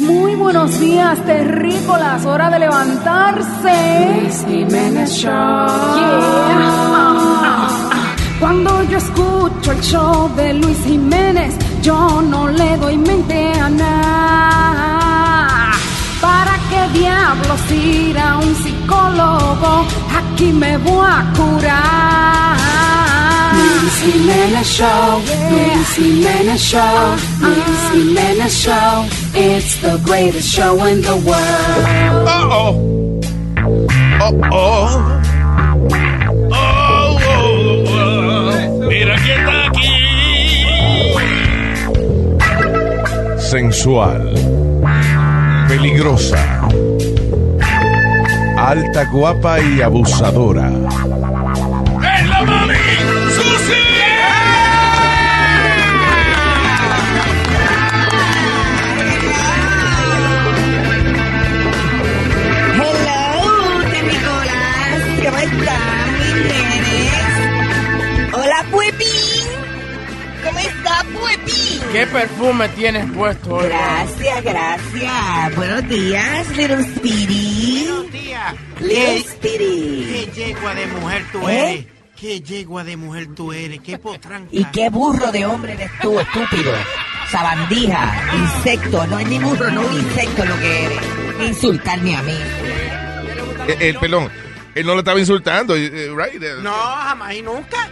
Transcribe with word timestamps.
Muy 0.00 0.34
buenos 0.36 0.78
días, 0.78 1.18
terrícolas. 1.26 2.24
Hora 2.24 2.48
de 2.50 2.60
levantarse. 2.60 4.20
Luis 4.20 4.44
Jiménez 4.46 5.10
Show. 5.10 5.66
Yeah. 5.96 7.68
Cuando 8.38 8.84
yo 8.84 8.98
escucho 8.98 9.72
el 9.72 9.80
show 9.80 10.32
de 10.36 10.54
Luis 10.54 10.78
Jiménez, 10.84 11.56
yo 11.82 12.22
no 12.22 12.46
le 12.46 12.76
doy 12.76 12.96
mente 12.96 13.52
a 13.54 13.68
nada. 13.68 15.72
¿Para 16.20 16.52
qué 16.70 16.88
diablos 16.96 17.60
ir 17.72 18.16
a 18.20 18.38
un 18.38 18.54
psicólogo? 18.54 19.84
Aquí 20.16 20.52
me 20.52 20.78
voy 20.78 21.04
a 21.04 21.24
curar. 21.36 22.57
Jiménez 24.08 24.64
Show. 24.64 25.20
Luis 25.50 25.88
Jiménez 25.96 26.58
Show. 26.58 27.16
Luis 27.42 27.80
Jiménez 27.92 28.48
Show. 28.48 29.04
It's 29.34 29.76
the 29.82 29.98
greatest 30.02 30.48
show 30.48 30.82
in 30.86 31.02
the 31.02 31.16
world. 31.28 31.84
Uh 32.26 32.48
oh. 32.50 32.72
Uh 34.18 34.32
oh. 34.50 35.20
Oh, 36.50 37.18
oh, 37.20 37.84
oh. 37.88 38.88
Mira 38.88 39.14
quién 39.24 39.40
está 39.40 39.66
aquí. 39.68 39.92
Sensual. 43.38 44.22
Peligrosa. 45.68 46.42
Alta, 48.56 49.04
guapa 49.12 49.60
y 49.60 49.82
abusadora. 49.82 50.70
Perfume 72.18 72.68
tienes 72.70 73.08
puesto 73.12 73.54
hoy? 73.54 73.66
Gracias, 73.68 74.42
gracias. 74.42 75.54
Buenos 75.56 75.88
días, 75.88 76.56
Little 76.56 76.82
Speedy. 76.82 77.86
Buenos 77.88 78.12
días. 78.12 78.54
Little 78.80 79.20
Speedy. 79.20 80.04
¿Qué 80.04 80.30
yegua 80.34 80.74
de 80.74 80.86
mujer 80.88 81.24
tú 81.30 81.48
¿Eh? 81.48 81.72
eres? 81.72 81.86
¿Qué 82.20 82.40
yegua 82.40 82.82
de 82.82 82.96
mujer 82.96 83.28
tú 83.36 83.52
eres? 83.52 83.80
¿Qué 83.80 83.98
potranca? 83.98 84.48
¿Y 84.50 84.64
qué 84.64 84.90
burro 84.90 85.30
de 85.30 85.46
hombre 85.46 85.74
eres 85.74 85.90
tú, 86.02 86.18
estúpido? 86.18 86.72
Sabandija, 87.30 88.12
insecto. 88.34 89.06
No 89.06 89.18
es 89.20 89.28
ni 89.28 89.38
burro, 89.38 89.70
no 89.70 89.82
un 89.82 89.94
insecto 89.94 90.44
lo 90.44 90.58
que 90.58 90.84
eres. 90.86 90.98
Insultarme 91.46 92.16
a 92.16 92.22
mí. 92.22 92.36
Eh, 93.68 93.76
El 93.80 93.96
pelón. 93.98 94.28
Él 94.74 94.86
no 94.86 94.94
lo 94.94 95.00
estaba 95.00 95.20
insultando, 95.20 95.76
eh, 95.76 96.10
right? 96.16 96.42
Eh, 96.42 96.54
No, 96.62 96.72
jamás 96.72 97.34
y 97.34 97.42
nunca. 97.42 97.88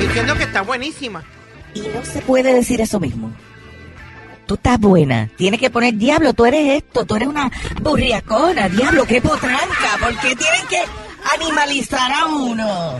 Diciendo 0.00 0.34
que 0.34 0.44
está 0.44 0.62
buenísima. 0.62 1.22
Y 1.74 1.80
no 1.82 2.02
se 2.04 2.22
puede 2.22 2.54
decir 2.54 2.80
eso 2.80 2.98
mismo. 2.98 3.30
Tú 4.50 4.54
estás 4.54 4.80
buena. 4.80 5.30
Tienes 5.36 5.60
que 5.60 5.70
poner 5.70 5.94
diablo. 5.94 6.34
Tú 6.34 6.44
eres 6.44 6.82
esto. 6.82 7.06
Tú 7.06 7.14
eres 7.14 7.28
una 7.28 7.48
burriacona. 7.82 8.68
Diablo, 8.68 9.06
qué 9.06 9.20
potranca. 9.20 9.96
¿Por 10.00 10.12
qué 10.16 10.34
tienen 10.34 10.66
que 10.68 10.82
animalizar 11.36 12.10
a 12.10 12.26
uno? 12.26 12.98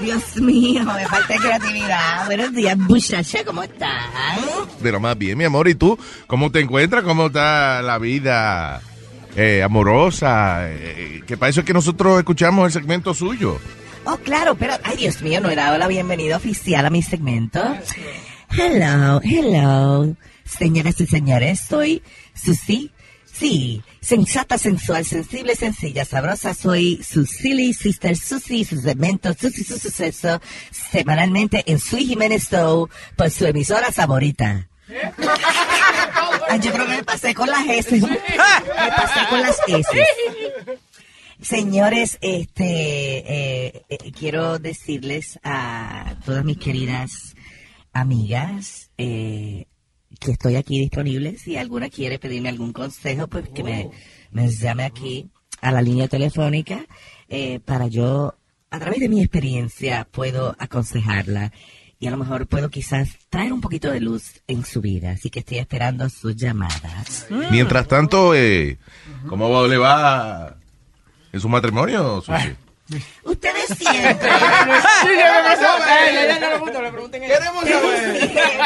Dios 0.00 0.34
mío, 0.38 0.82
me 0.82 1.06
falta 1.06 1.36
creatividad. 1.36 2.24
Buenos 2.24 2.54
días, 2.54 2.78
muchacha. 2.78 3.44
¿Cómo 3.44 3.62
estás? 3.62 4.06
De 4.80 4.90
lo 4.90 4.98
más 4.98 5.18
bien, 5.18 5.36
mi 5.36 5.44
amor. 5.44 5.68
¿Y 5.68 5.74
tú? 5.74 5.98
¿Cómo 6.26 6.50
te 6.50 6.60
encuentras? 6.60 7.02
¿Cómo 7.02 7.26
está 7.26 7.82
la 7.82 7.98
vida 7.98 8.80
eh, 9.36 9.62
amorosa? 9.62 10.70
Eh, 10.70 11.20
que 11.26 11.36
para 11.36 11.50
eso 11.50 11.60
es 11.60 11.66
que 11.66 11.74
nosotros 11.74 12.18
escuchamos 12.18 12.64
el 12.64 12.72
segmento 12.72 13.12
suyo. 13.12 13.58
Oh, 14.06 14.16
claro, 14.16 14.54
pero... 14.54 14.72
Ay, 14.84 14.96
Dios 14.96 15.20
mío, 15.20 15.42
no 15.42 15.50
he 15.50 15.54
dado 15.54 15.76
la 15.76 15.86
bienvenida 15.86 16.38
oficial 16.38 16.86
a 16.86 16.88
mi 16.88 17.02
segmento. 17.02 17.62
Hello, 18.56 19.20
hello. 19.22 20.16
Señoras 20.44 21.00
y 21.00 21.06
señores, 21.06 21.60
soy 21.60 22.02
Susi. 22.34 22.90
Sí, 23.32 23.82
sensata, 24.00 24.58
sensual, 24.58 25.06
sensible, 25.06 25.56
sencilla, 25.56 26.04
sabrosa. 26.04 26.52
Soy 26.52 27.02
su 27.02 27.24
silly 27.24 27.72
sister 27.72 28.16
Susi, 28.16 28.64
su 28.64 28.80
segmento 28.80 29.32
Susi, 29.32 29.64
su 29.64 29.78
suceso, 29.78 30.40
semanalmente 30.70 31.64
en 31.66 31.78
Sui 31.78 32.06
Jiménez 32.06 32.48
Show 32.50 32.88
por 33.16 33.30
su 33.30 33.46
emisora 33.46 33.90
favorita. 33.90 34.68
Ay, 36.48 36.60
yo 36.60 36.72
creo 36.72 36.86
que 36.86 36.96
me 36.96 37.04
pasé 37.04 37.34
con 37.34 37.48
las 37.48 37.66
S. 37.66 38.00
Me 38.00 38.08
pasé 38.96 39.20
con 39.30 39.40
las 39.40 39.56
S. 39.66 40.06
Señores, 41.40 42.18
este, 42.20 42.64
eh, 42.66 43.82
eh, 43.88 44.12
quiero 44.16 44.58
decirles 44.58 45.40
a 45.42 46.14
todas 46.24 46.44
mis 46.44 46.58
queridas 46.58 47.34
amigas 47.92 48.90
eh, 48.96 49.66
que 50.22 50.32
estoy 50.32 50.56
aquí 50.56 50.78
disponible. 50.78 51.36
Si 51.38 51.56
alguna 51.56 51.88
quiere 51.88 52.18
pedirme 52.18 52.48
algún 52.48 52.72
consejo, 52.72 53.26
pues 53.26 53.48
que 53.48 53.62
me, 53.62 53.90
me 54.30 54.48
llame 54.48 54.84
aquí 54.84 55.28
a 55.60 55.70
la 55.72 55.82
línea 55.82 56.08
telefónica 56.08 56.84
eh, 57.28 57.60
para 57.60 57.86
yo, 57.86 58.34
a 58.70 58.78
través 58.78 59.00
de 59.00 59.08
mi 59.08 59.20
experiencia, 59.20 60.06
puedo 60.10 60.54
aconsejarla 60.58 61.52
y 61.98 62.06
a 62.06 62.10
lo 62.10 62.16
mejor 62.16 62.46
puedo 62.46 62.68
quizás 62.68 63.10
traer 63.30 63.52
un 63.52 63.60
poquito 63.60 63.90
de 63.90 64.00
luz 64.00 64.42
en 64.48 64.64
su 64.64 64.80
vida. 64.80 65.12
Así 65.12 65.30
que 65.30 65.40
estoy 65.40 65.58
esperando 65.58 66.08
sus 66.08 66.34
llamadas. 66.36 67.26
Mientras 67.50 67.86
tanto, 67.86 68.34
eh, 68.34 68.78
¿cómo 69.28 69.66
le 69.66 69.78
va 69.78 70.56
en 71.32 71.40
su 71.40 71.48
matrimonio, 71.48 72.20
Susi? 72.20 72.54
Ustedes 73.24 73.66
siempre. 73.78 74.28
Queremos 77.28 77.64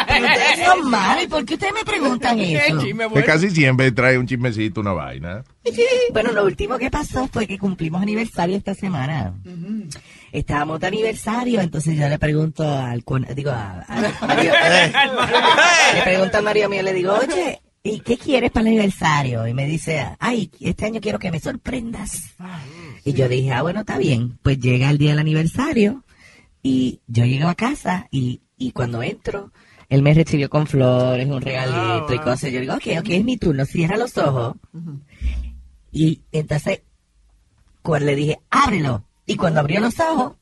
Pero 0.07 0.27
ustedes 0.27 0.65
son 0.67 0.91
malos. 0.91 1.25
¿Y 1.25 1.27
por 1.29 1.45
qué 1.45 1.55
ustedes 1.55 1.73
me 1.75 1.85
preguntan 1.85 2.39
eso? 2.41 2.79
Que 3.15 3.25
casi 3.25 3.51
siempre 3.51 3.93
trae 3.93 4.19
un 4.19 4.27
chismecito, 4.27 4.81
una 4.81 4.93
vaina. 4.93 5.45
Bueno, 6.13 6.33
lo 6.33 6.45
último 6.45 6.79
que 6.79 6.91
pasó 6.91 7.29
fue 7.33 7.47
que 7.47 7.59
cumplimos 7.59 8.03
aniversario 8.03 8.57
esta 8.57 8.75
semana. 8.75 9.35
Estábamos 10.33 10.81
de 10.81 10.87
aniversario, 10.87 11.61
entonces 11.61 11.97
yo 11.97 12.09
le 12.09 12.19
pregunto 12.19 12.63
al... 12.69 13.03
Digo, 13.35 13.51
a, 13.51 13.85
a 13.89 14.27
Mario, 14.27 14.53
le 15.95 16.03
pregunto 16.03 16.37
al 16.39 16.45
Mario 16.45 16.69
mío, 16.69 16.83
le 16.83 16.93
digo, 16.93 17.15
oye, 17.15 17.61
¿y 17.83 18.01
qué 18.01 18.19
quieres 18.19 18.51
para 18.51 18.63
el 18.63 18.69
aniversario? 18.69 19.47
Y 19.47 19.55
me 19.55 19.67
dice, 19.67 20.07
ay, 20.19 20.51
este 20.61 20.87
año 20.87 21.01
quiero 21.01 21.19
que 21.19 21.31
me 21.31 21.41
sorprendas. 21.41 22.35
Y 23.07 23.13
yo 23.13 23.29
dije, 23.29 23.53
ah, 23.53 23.63
bueno, 23.63 23.81
está 23.81 23.99
bien. 23.99 24.37
Pues 24.43 24.59
llega 24.59 24.91
el 24.91 24.99
día 24.99 25.11
del 25.11 25.21
aniversario 25.21 26.03
y 26.61 27.01
yo 27.07 27.25
llego 27.25 27.49
a 27.49 27.55
casa 27.55 28.09
y, 28.11 28.41
y 28.59 28.73
cuando 28.73 29.01
entro, 29.01 29.53
él 29.89 30.03
me 30.03 30.13
recibió 30.13 30.51
con 30.51 30.67
flores, 30.67 31.29
un 31.29 31.41
regalito 31.41 32.13
y 32.13 32.19
cosas. 32.19 32.51
Yo 32.51 32.59
digo, 32.59 32.75
ok, 32.75 32.87
ok, 32.99 33.09
es 33.11 33.25
mi 33.25 33.37
turno, 33.37 33.65
cierra 33.65 33.97
los 33.97 34.19
ojos. 34.19 34.57
Y 35.93 36.23
entonces, 36.33 36.83
cuando 37.81 38.07
le 38.07 38.17
dije, 38.17 38.41
ábrelo. 38.51 39.05
Y 39.25 39.37
cuando 39.37 39.61
abrió 39.61 39.79
los 39.79 40.01
ojos, 40.01 40.33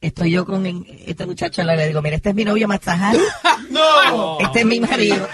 estoy 0.00 0.30
yo 0.30 0.44
con 0.46 0.64
en- 0.66 0.86
este 1.06 1.26
muchacho 1.26 1.60
al 1.60 1.66
lado, 1.68 1.78
le 1.80 1.88
digo, 1.88 2.02
mira, 2.02 2.16
este 2.16 2.30
es 2.30 2.34
mi 2.34 2.44
novio 2.44 2.66
Matzahal. 2.68 3.18
No. 3.70 4.38
Este 4.40 4.60
es 4.60 4.66
mi 4.66 4.80
marido. 4.80 5.28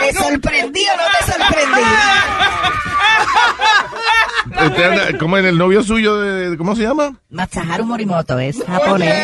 ¿Te 0.00 0.12
sorprendí 0.14 0.80
o 0.92 0.96
no 0.96 1.02
te 1.18 1.32
sorprendí? 1.32 1.80
Usted 4.66 4.84
anda- 4.84 5.18
¿Cómo 5.18 5.36
es 5.38 5.44
el 5.44 5.56
novio 5.58 5.82
suyo? 5.82 6.20
De, 6.20 6.56
¿Cómo 6.56 6.74
se 6.76 6.82
llama? 6.82 7.14
Masaharu 7.30 7.84
Morimoto 7.84 8.38
es 8.38 8.62
japonés. 8.64 9.16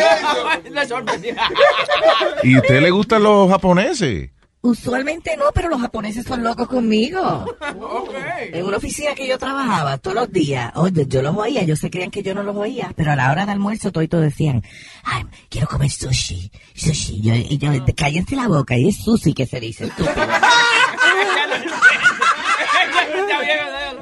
¿Y 2.44 2.54
a 2.54 2.58
usted 2.60 2.80
le 2.82 2.90
gustan 2.90 3.22
los 3.22 3.50
japoneses? 3.50 4.30
Usualmente 4.68 5.34
no, 5.36 5.44
pero 5.54 5.68
los 5.70 5.80
japoneses 5.80 6.26
son 6.26 6.42
locos 6.42 6.68
conmigo. 6.68 7.46
En 8.52 8.64
una 8.66 8.76
oficina 8.76 9.14
que 9.14 9.26
yo 9.26 9.38
trabajaba 9.38 9.96
todos 9.98 10.14
los 10.14 10.30
días, 10.32 10.72
oye, 10.74 11.06
yo 11.06 11.22
los 11.22 11.34
oía, 11.36 11.62
ellos 11.62 11.78
se 11.78 11.88
creían 11.90 12.10
que 12.10 12.22
yo 12.22 12.34
no 12.34 12.42
los 12.42 12.54
oía, 12.54 12.92
pero 12.94 13.12
a 13.12 13.16
la 13.16 13.30
hora 13.30 13.46
de 13.46 13.52
almuerzo 13.52 13.90
todos 13.92 14.10
decían, 14.22 14.62
ay, 15.04 15.24
quiero 15.48 15.66
comer 15.68 15.90
sushi, 15.90 16.50
sushi. 16.74 17.20
Yo, 17.22 17.34
y 17.34 17.56
yo, 17.56 17.70
cállense 17.96 18.36
la 18.36 18.46
boca, 18.48 18.76
y 18.76 18.88
es 18.88 18.96
sushi 18.96 19.32
que 19.32 19.46
se 19.46 19.58
dice, 19.58 19.86
estúpido. 19.86 20.14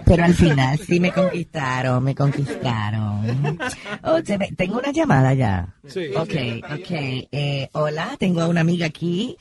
Pero 0.05 0.25
al 0.25 0.35
final 0.35 0.79
sí 0.79 1.01
me 1.01 1.11
conquistaron, 1.13 2.03
me 2.05 2.15
conquistaron. 2.15 3.59
Oye, 4.05 4.39
me- 4.39 4.53
tengo 4.53 4.79
una 4.79 4.93
llamada 4.93 5.35
ya. 5.35 5.75
Sí. 5.89 6.11
Ok, 6.17 6.33
ok. 6.73 6.91
Eh, 7.33 7.69
hola, 7.73 8.17
tengo 8.19 8.41
a 8.41 8.47
una 8.49 8.61
amiga 8.61 8.87
aquí. 8.87 9.37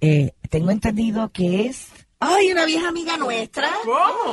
Eh, 0.00 0.32
tengo 0.48 0.70
entendido 0.70 1.30
que 1.30 1.66
es... 1.66 1.88
¡Ay, 2.20 2.52
una 2.52 2.64
vieja 2.64 2.88
amiga 2.88 3.16
nuestra! 3.16 3.68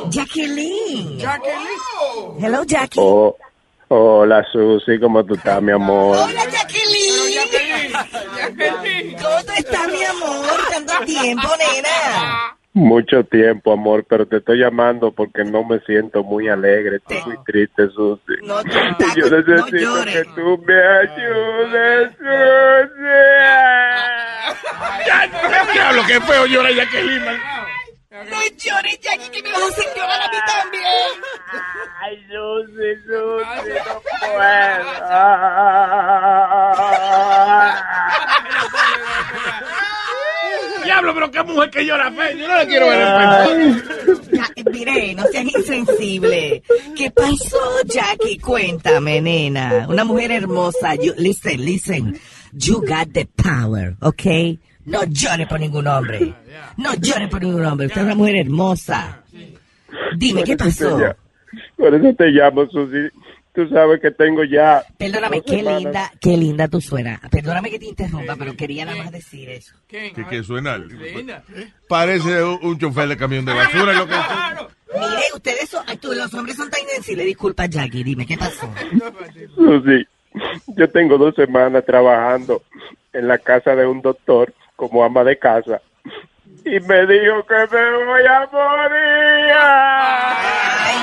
Jacqueline. 0.09 1.19
Jacqueline. 1.19 2.39
Hello, 2.39 2.63
Jackie. 2.63 2.99
Oh, 3.01 3.35
hola 3.89 4.45
Susi, 4.51 4.99
¿cómo 4.99 5.25
tú 5.25 5.35
estás, 5.35 5.61
mi 5.61 5.71
amor? 5.71 6.17
Hola, 6.17 6.43
Jacqueline. 6.49 7.93
¿Cómo 9.21 9.43
tú 9.45 9.51
estás, 9.57 9.87
mi 9.87 10.03
amor? 10.03 10.59
Tanto 10.69 11.05
tiempo, 11.05 11.47
nena. 11.57 12.56
Mucho 12.77 13.24
tiempo, 13.24 13.74
amor, 13.74 14.06
pero 14.07 14.27
te 14.27 14.38
estoy 14.38 14.59
llamando 14.59 15.12
porque 15.12 15.44
no 15.44 15.63
me 15.63 15.79
siento 15.79 16.24
muy 16.24 16.47
alegre. 16.47 16.97
Estoy 16.97 17.18
muy 17.25 17.38
triste, 17.44 17.88
Susi. 17.89 18.33
No, 18.44 18.62
Y 19.15 19.19
Yo 19.19 19.29
no 19.29 19.38
necesito 19.38 19.77
llores. 19.77 20.13
que 20.15 20.24
tú 20.35 20.63
me 20.65 20.79
ayudes, 20.79 22.12
Susi. 22.18 23.24
Diablo, 25.74 26.01
qué 26.07 26.21
feo 26.21 26.45
llora 26.45 26.71
Jacqueline. 26.71 27.25
man. 27.25 27.38
No 28.12 28.38
llores, 28.57 29.00
Jackie, 29.00 29.29
que 29.31 29.41
me 29.44 29.51
vas 29.51 29.62
a 29.62 29.68
hacer 29.68 29.85
llorar 29.95 30.21
a 30.21 30.27
mí 30.29 30.38
también. 30.47 31.13
Ay, 32.01 32.25
Susi, 32.27 32.95
Susi, 33.06 33.69
no 33.88 34.01
puedo. 34.01 34.88
Diablo, 40.97 41.13
pero 41.13 41.31
qué 41.31 41.44
mujer 41.44 41.69
que 41.69 41.85
llora 41.85 42.11
feo. 42.11 42.38
Yo 42.38 42.47
no 42.47 42.55
la 42.55 42.65
quiero 42.65 42.88
ver. 42.89 44.27
Ya, 44.31 44.71
Mire, 44.71 45.13
no 45.13 45.23
seas 45.25 45.45
insensible. 45.45 46.63
¿Qué 46.95 47.11
pasó, 47.11 47.57
Jackie? 47.85 48.39
Cuéntame, 48.39 49.21
nena. 49.21 49.85
Una 49.88 50.03
mujer 50.03 50.31
hermosa. 50.31 50.95
You, 50.95 51.13
listen, 51.17 51.63
listen. 51.63 52.19
You 52.51 52.81
got 52.81 53.13
the 53.13 53.27
power, 53.35 53.95
¿ok? 54.01 54.57
No 54.85 55.03
llore 55.03 55.45
por 55.45 55.59
ningún 55.59 55.85
hombre. 55.85 56.33
No 56.77 56.95
llore 56.95 57.27
por 57.27 57.43
ningún 57.43 57.63
hombre. 57.63 57.88
Usted 57.88 58.01
es 58.01 58.05
una 58.05 58.15
mujer 58.15 58.38
hermosa. 58.38 59.21
Dime, 60.17 60.43
¿qué 60.43 60.57
pasó? 60.57 61.00
Por 61.77 61.93
eso 61.93 62.15
te 62.15 62.25
llamo, 62.31 62.65
Susi. 62.71 63.09
Tú 63.57 63.68
sabes 63.69 64.00
que 64.00 64.12
tengo 64.12 64.44
ya. 64.44 64.83
Perdóname, 65.00 65.42
qué 65.42 65.57
semanas. 65.57 65.81
linda, 65.81 66.12
qué 66.21 66.38
linda 66.38 66.68
tú 66.68 66.80
suenas. 66.80 67.19
Perdóname 67.31 67.71
que 67.71 67.80
te 67.80 67.88
interrumpa, 67.88 68.36
pero 68.36 68.56
quería 68.56 68.86
nada 68.86 69.00
más 69.00 69.12
decir 69.12 69.50
eso. 69.50 69.74
Que, 69.88 70.13
que 70.13 70.44
suena. 70.44 70.77
Parece 71.89 72.44
un, 72.44 72.77
chofer 72.77 73.07
de 73.07 73.18
camión 73.18 73.45
de 73.45 73.56
basura. 73.56 73.94
Lo 73.94 74.06
que 74.06 74.13
Mire, 74.94 75.24
ustedes 75.33 75.68
son, 75.71 75.83
tú, 76.00 76.13
los 76.13 76.31
hombres 76.36 76.56
son 76.56 76.69
tan 76.69 76.81
insensibles. 76.83 77.25
Disculpa, 77.25 77.65
Jackie, 77.65 78.04
dime, 78.04 78.27
¿qué 78.27 78.38
pasó? 78.38 78.71
Susi, 79.56 80.06
yo 80.75 80.88
tengo 80.92 81.18
dos 81.18 81.33
semanas 81.33 81.83
trabajando 81.83 82.62
en 83.12 83.27
la 83.27 83.39
casa 83.39 83.75
de 83.75 83.88
un 83.88 84.03
doctor 84.03 84.53
como 84.75 85.03
ama 85.03 85.24
de 85.24 85.39
casa 85.39 85.81
y 86.63 86.80
me 86.81 87.07
dijo 87.07 87.44
que 87.48 87.75
me 87.75 88.06
voy 88.06 88.24
a 88.24 88.48
morir. 88.51 89.51
Ay, 90.80 90.98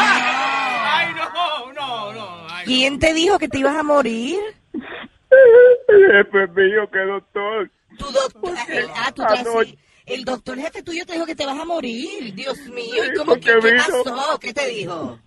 no, 1.17 1.73
no, 1.73 2.13
no. 2.13 2.15
Ay, 2.15 2.45
¿Quién 2.65 2.99
te 2.99 3.15
dijo 3.15 3.39
que 3.39 3.49
te 3.49 3.59
ibas 3.59 3.77
a 3.77 3.83
morir? 3.83 4.39
Jefe 5.89 6.47
mío, 6.49 6.91
que 6.91 6.99
doctor. 7.01 7.71
Tu 7.99 8.05
doctor, 8.07 8.55
el, 8.69 8.89
ah, 8.95 9.13
tu 9.13 9.23
el 10.07 10.25
doctor 10.25 10.59
jefe 10.59 10.83
tuyo 10.83 11.07
te 11.07 11.15
dijo 11.15 11.25
que 11.25 11.35
te 11.35 11.47
vas 11.47 11.59
a 11.59 11.65
morir. 11.65 12.35
Dios 12.35 12.59
mío, 12.69 13.05
¿y 13.05 13.17
cómo 13.17 13.35
que, 13.35 13.41
qué 13.41 13.77
pasó? 13.77 14.39
¿Qué 14.39 14.53
te 14.53 14.67
dijo? 14.69 15.19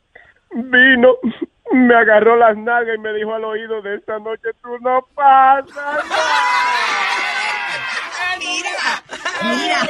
Vino, 0.52 1.16
me 1.72 1.96
agarró 1.96 2.36
las 2.36 2.56
nalgas 2.58 2.96
y 2.96 3.00
me 3.00 3.14
dijo 3.14 3.34
al 3.34 3.44
oído 3.44 3.82
de 3.82 3.96
esta 3.96 4.20
noche, 4.20 4.50
tú 4.62 4.78
no 4.80 5.08
pasas. 5.16 6.06
Mira, 8.40 9.04
mira. 9.44 9.88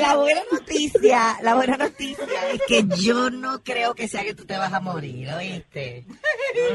La 0.00 0.16
buena 0.16 0.40
noticia, 0.50 1.36
la 1.42 1.54
buena 1.54 1.76
noticia 1.76 2.50
es 2.52 2.60
que 2.66 2.84
yo 3.00 3.30
no 3.30 3.62
creo 3.62 3.94
que 3.94 4.08
sea 4.08 4.22
que 4.24 4.34
tú 4.34 4.44
te 4.44 4.56
vas 4.56 4.72
a 4.72 4.80
morir, 4.80 5.28
¿oíste? 5.30 6.04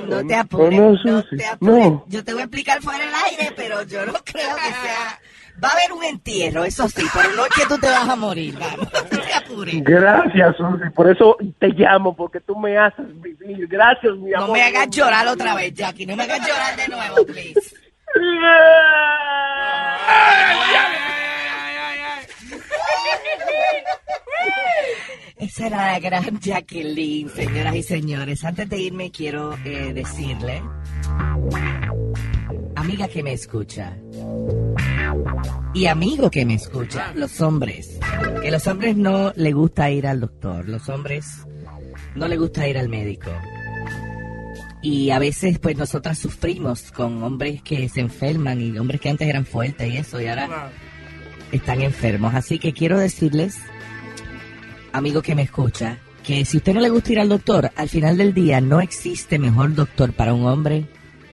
No 0.07 0.25
te 0.25 0.35
apures, 0.35 0.79
no, 0.79 0.91
no 0.91 0.97
Susi, 1.21 1.37
te 1.37 1.45
apures. 1.45 1.85
no. 1.85 2.05
Yo 2.07 2.23
te 2.23 2.33
voy 2.33 2.41
a 2.41 2.45
explicar 2.45 2.81
fuera 2.81 3.05
del 3.05 3.13
aire, 3.25 3.53
pero 3.55 3.83
yo 3.83 4.05
no 4.05 4.13
creo 4.23 4.55
que 4.55 4.71
sea... 4.71 5.19
Va 5.63 5.67
a 5.69 5.71
haber 5.73 5.93
un 5.93 6.03
entierro, 6.03 6.63
eso 6.65 6.89
sí, 6.89 7.03
pero 7.13 7.31
no 7.35 7.45
es 7.45 7.51
que 7.53 7.67
tú 7.67 7.77
te 7.77 7.87
vas 7.87 8.09
a 8.09 8.15
morir, 8.15 8.57
vamos, 8.57 8.87
no 8.91 9.03
te 9.19 9.33
apures. 9.33 9.83
Gracias, 9.83 10.57
Susi, 10.57 10.89
por 10.95 11.11
eso 11.11 11.37
te 11.59 11.67
llamo, 11.67 12.15
porque 12.15 12.39
tú 12.39 12.55
me 12.57 12.75
haces 12.75 13.05
vivir. 13.21 13.67
Gracias, 13.67 14.15
mi 14.17 14.33
amor. 14.33 14.47
No 14.47 14.53
me 14.55 14.63
hagas 14.63 14.89
llorar 14.89 15.27
otra 15.27 15.53
vez, 15.53 15.71
Jackie, 15.75 16.07
no 16.07 16.15
me 16.15 16.23
hagas 16.23 16.39
llorar 16.47 16.75
de 16.75 16.87
nuevo, 16.87 17.23
please. 17.27 17.75
Esa 25.37 25.67
era 25.67 25.91
la 25.93 25.99
gran 25.99 26.39
Jacqueline, 26.39 27.29
señoras 27.29 27.75
y 27.75 27.83
señores. 27.83 28.43
Antes 28.43 28.69
de 28.69 28.77
irme 28.77 29.11
quiero 29.11 29.57
eh, 29.65 29.93
decirle, 29.93 30.61
amiga 32.75 33.07
que 33.07 33.23
me 33.23 33.33
escucha, 33.33 33.97
y 35.73 35.87
amigo 35.87 36.29
que 36.29 36.45
me 36.45 36.53
escucha, 36.53 37.13
los 37.15 37.41
hombres, 37.41 37.99
que 38.41 38.51
los 38.51 38.67
hombres 38.67 38.95
no 38.95 39.33
le 39.35 39.51
gusta 39.51 39.89
ir 39.89 40.07
al 40.07 40.19
doctor, 40.19 40.69
los 40.69 40.87
hombres 40.89 41.45
no 42.15 42.27
le 42.27 42.37
gusta 42.37 42.67
ir 42.67 42.77
al 42.77 42.89
médico. 42.89 43.31
Y 44.83 45.11
a 45.11 45.17
veces 45.17 45.57
pues 45.59 45.77
nosotras 45.77 46.19
sufrimos 46.19 46.91
con 46.91 47.23
hombres 47.23 47.61
que 47.63 47.87
se 47.89 48.01
enferman 48.01 48.61
y 48.61 48.77
hombres 48.77 48.99
que 48.99 49.09
antes 49.09 49.27
eran 49.27 49.45
fuertes 49.45 49.91
y 49.91 49.97
eso 49.97 50.21
y 50.21 50.27
ahora 50.27 50.71
están 51.53 51.81
enfermos. 51.81 52.35
Así 52.35 52.59
que 52.59 52.73
quiero 52.73 52.99
decirles, 52.99 53.57
amigo 54.91 55.21
que 55.21 55.35
me 55.35 55.43
escucha, 55.43 55.99
que 56.23 56.43
si 56.43 56.57
usted 56.57 56.73
no 56.73 56.81
le 56.81 56.89
gusta 56.89 57.13
ir 57.13 57.19
al 57.19 57.29
doctor, 57.29 57.71
al 57.75 57.87
final 57.87 58.17
del 58.17 58.33
día 58.33 58.59
no 58.59 58.81
existe 58.81 59.39
mejor 59.39 59.73
doctor 59.73 60.11
para 60.11 60.33
un 60.33 60.45
hombre 60.45 60.85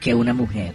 Que 0.00 0.14
una 0.14 0.34
mujer. 0.34 0.74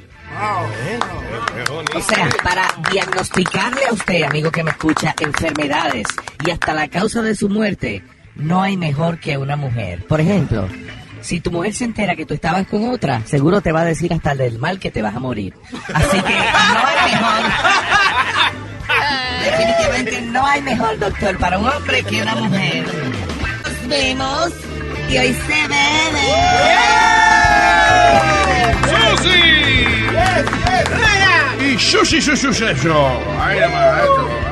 O 1.95 2.01
sea, 2.01 2.29
para 2.43 2.67
diagnosticarle 2.91 3.85
a 3.89 3.93
usted, 3.93 4.23
amigo 4.23 4.51
que 4.51 4.63
me 4.63 4.71
escucha, 4.71 5.13
enfermedades 5.19 6.07
y 6.45 6.51
hasta 6.51 6.73
la 6.73 6.87
causa 6.87 7.21
de 7.21 7.35
su 7.35 7.49
muerte, 7.49 8.03
no 8.35 8.61
hay 8.61 8.77
mejor 8.77 9.19
que 9.19 9.37
una 9.37 9.55
mujer. 9.55 10.05
Por 10.05 10.19
ejemplo, 10.19 10.67
si 11.21 11.39
tu 11.39 11.51
mujer 11.51 11.73
se 11.73 11.85
entera 11.85 12.15
que 12.15 12.25
tú 12.25 12.33
estabas 12.33 12.67
con 12.67 12.89
otra, 12.89 13.21
seguro 13.25 13.61
te 13.61 13.71
va 13.71 13.81
a 13.81 13.85
decir 13.85 14.11
hasta 14.11 14.35
del 14.35 14.59
mal 14.59 14.79
que 14.79 14.91
te 14.91 15.01
vas 15.01 15.15
a 15.15 15.19
morir. 15.19 15.53
Así 15.93 16.21
que 16.21 16.33
no 16.33 16.79
hay 16.85 17.11
mejor. 17.11 17.43
Definitivamente 19.43 20.21
no 20.21 20.45
hay 20.45 20.61
mejor 20.61 20.99
doctor 20.99 21.37
para 21.37 21.59
un 21.59 21.67
hombre 21.67 22.03
que 22.03 22.21
una 22.21 22.35
mujer. 22.35 22.85
Nos 23.63 23.87
vemos 23.87 24.49
y 25.09 25.17
hoy 25.17 25.33
se 25.33 25.67
bebe. 25.67 27.03
¡Susi! 29.23 29.39
Y 31.65 31.77
Sushi, 31.79 32.21
Sushi, 32.21 32.53
Sushi. 32.53 32.89
Ay, 33.39 33.59
maestro. 33.59 34.43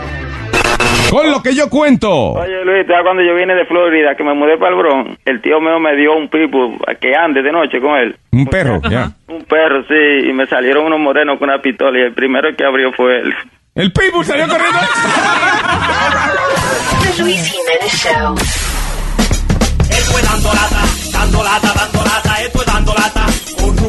Con 1.12 1.30
lo 1.30 1.44
que 1.44 1.54
yo 1.54 1.70
cuento. 1.70 2.10
Oye 2.10 2.64
Luis, 2.64 2.86
cuando 3.04 3.22
yo 3.22 3.36
vine 3.36 3.54
de 3.54 3.66
Florida, 3.66 4.16
que 4.16 4.24
me 4.24 4.34
mudé 4.34 4.58
para 4.58 4.72
el 4.72 4.78
Bronx, 4.78 5.20
el 5.26 5.42
tío 5.42 5.60
mío 5.60 5.78
me 5.78 5.94
dio 5.98 6.16
un 6.16 6.30
pipo 6.30 6.78
que 7.02 7.14
ande 7.14 7.42
de 7.42 7.52
noche 7.52 7.82
con 7.82 7.98
él. 7.98 8.16
Un 8.32 8.46
perro, 8.46 8.80
ya. 8.90 9.12
Un 9.28 9.44
perro, 9.44 9.84
sí, 9.90 10.30
y 10.30 10.32
me 10.32 10.48
salieron 10.48 10.86
unos 10.86 11.00
morenos 11.00 11.38
con 11.38 11.50
una 11.50 11.62
pistola 11.62 12.00
y 12.00 12.04
el 12.04 12.14
primero 12.14 12.56
que 12.56 12.64
abrió 12.64 12.94
fue 12.94 13.20
él. 13.20 13.34
El 13.76 13.92
people 13.92 14.24
salió 14.24 14.48
corriendo. 14.48 14.80
The 17.02 17.22
Luis 17.24 17.46
Jimenez 17.46 17.94
Show. 18.04 18.36
Esto 19.90 20.18
es 20.18 20.32
dando 20.32 20.54
lata, 20.54 20.82
dando 21.12 21.44
lata, 21.44 21.74
dando 21.76 22.06
lata, 22.06 22.42
esto 22.42 22.60
es 22.62 22.66
dando 22.66 22.94
lata. 22.94 23.26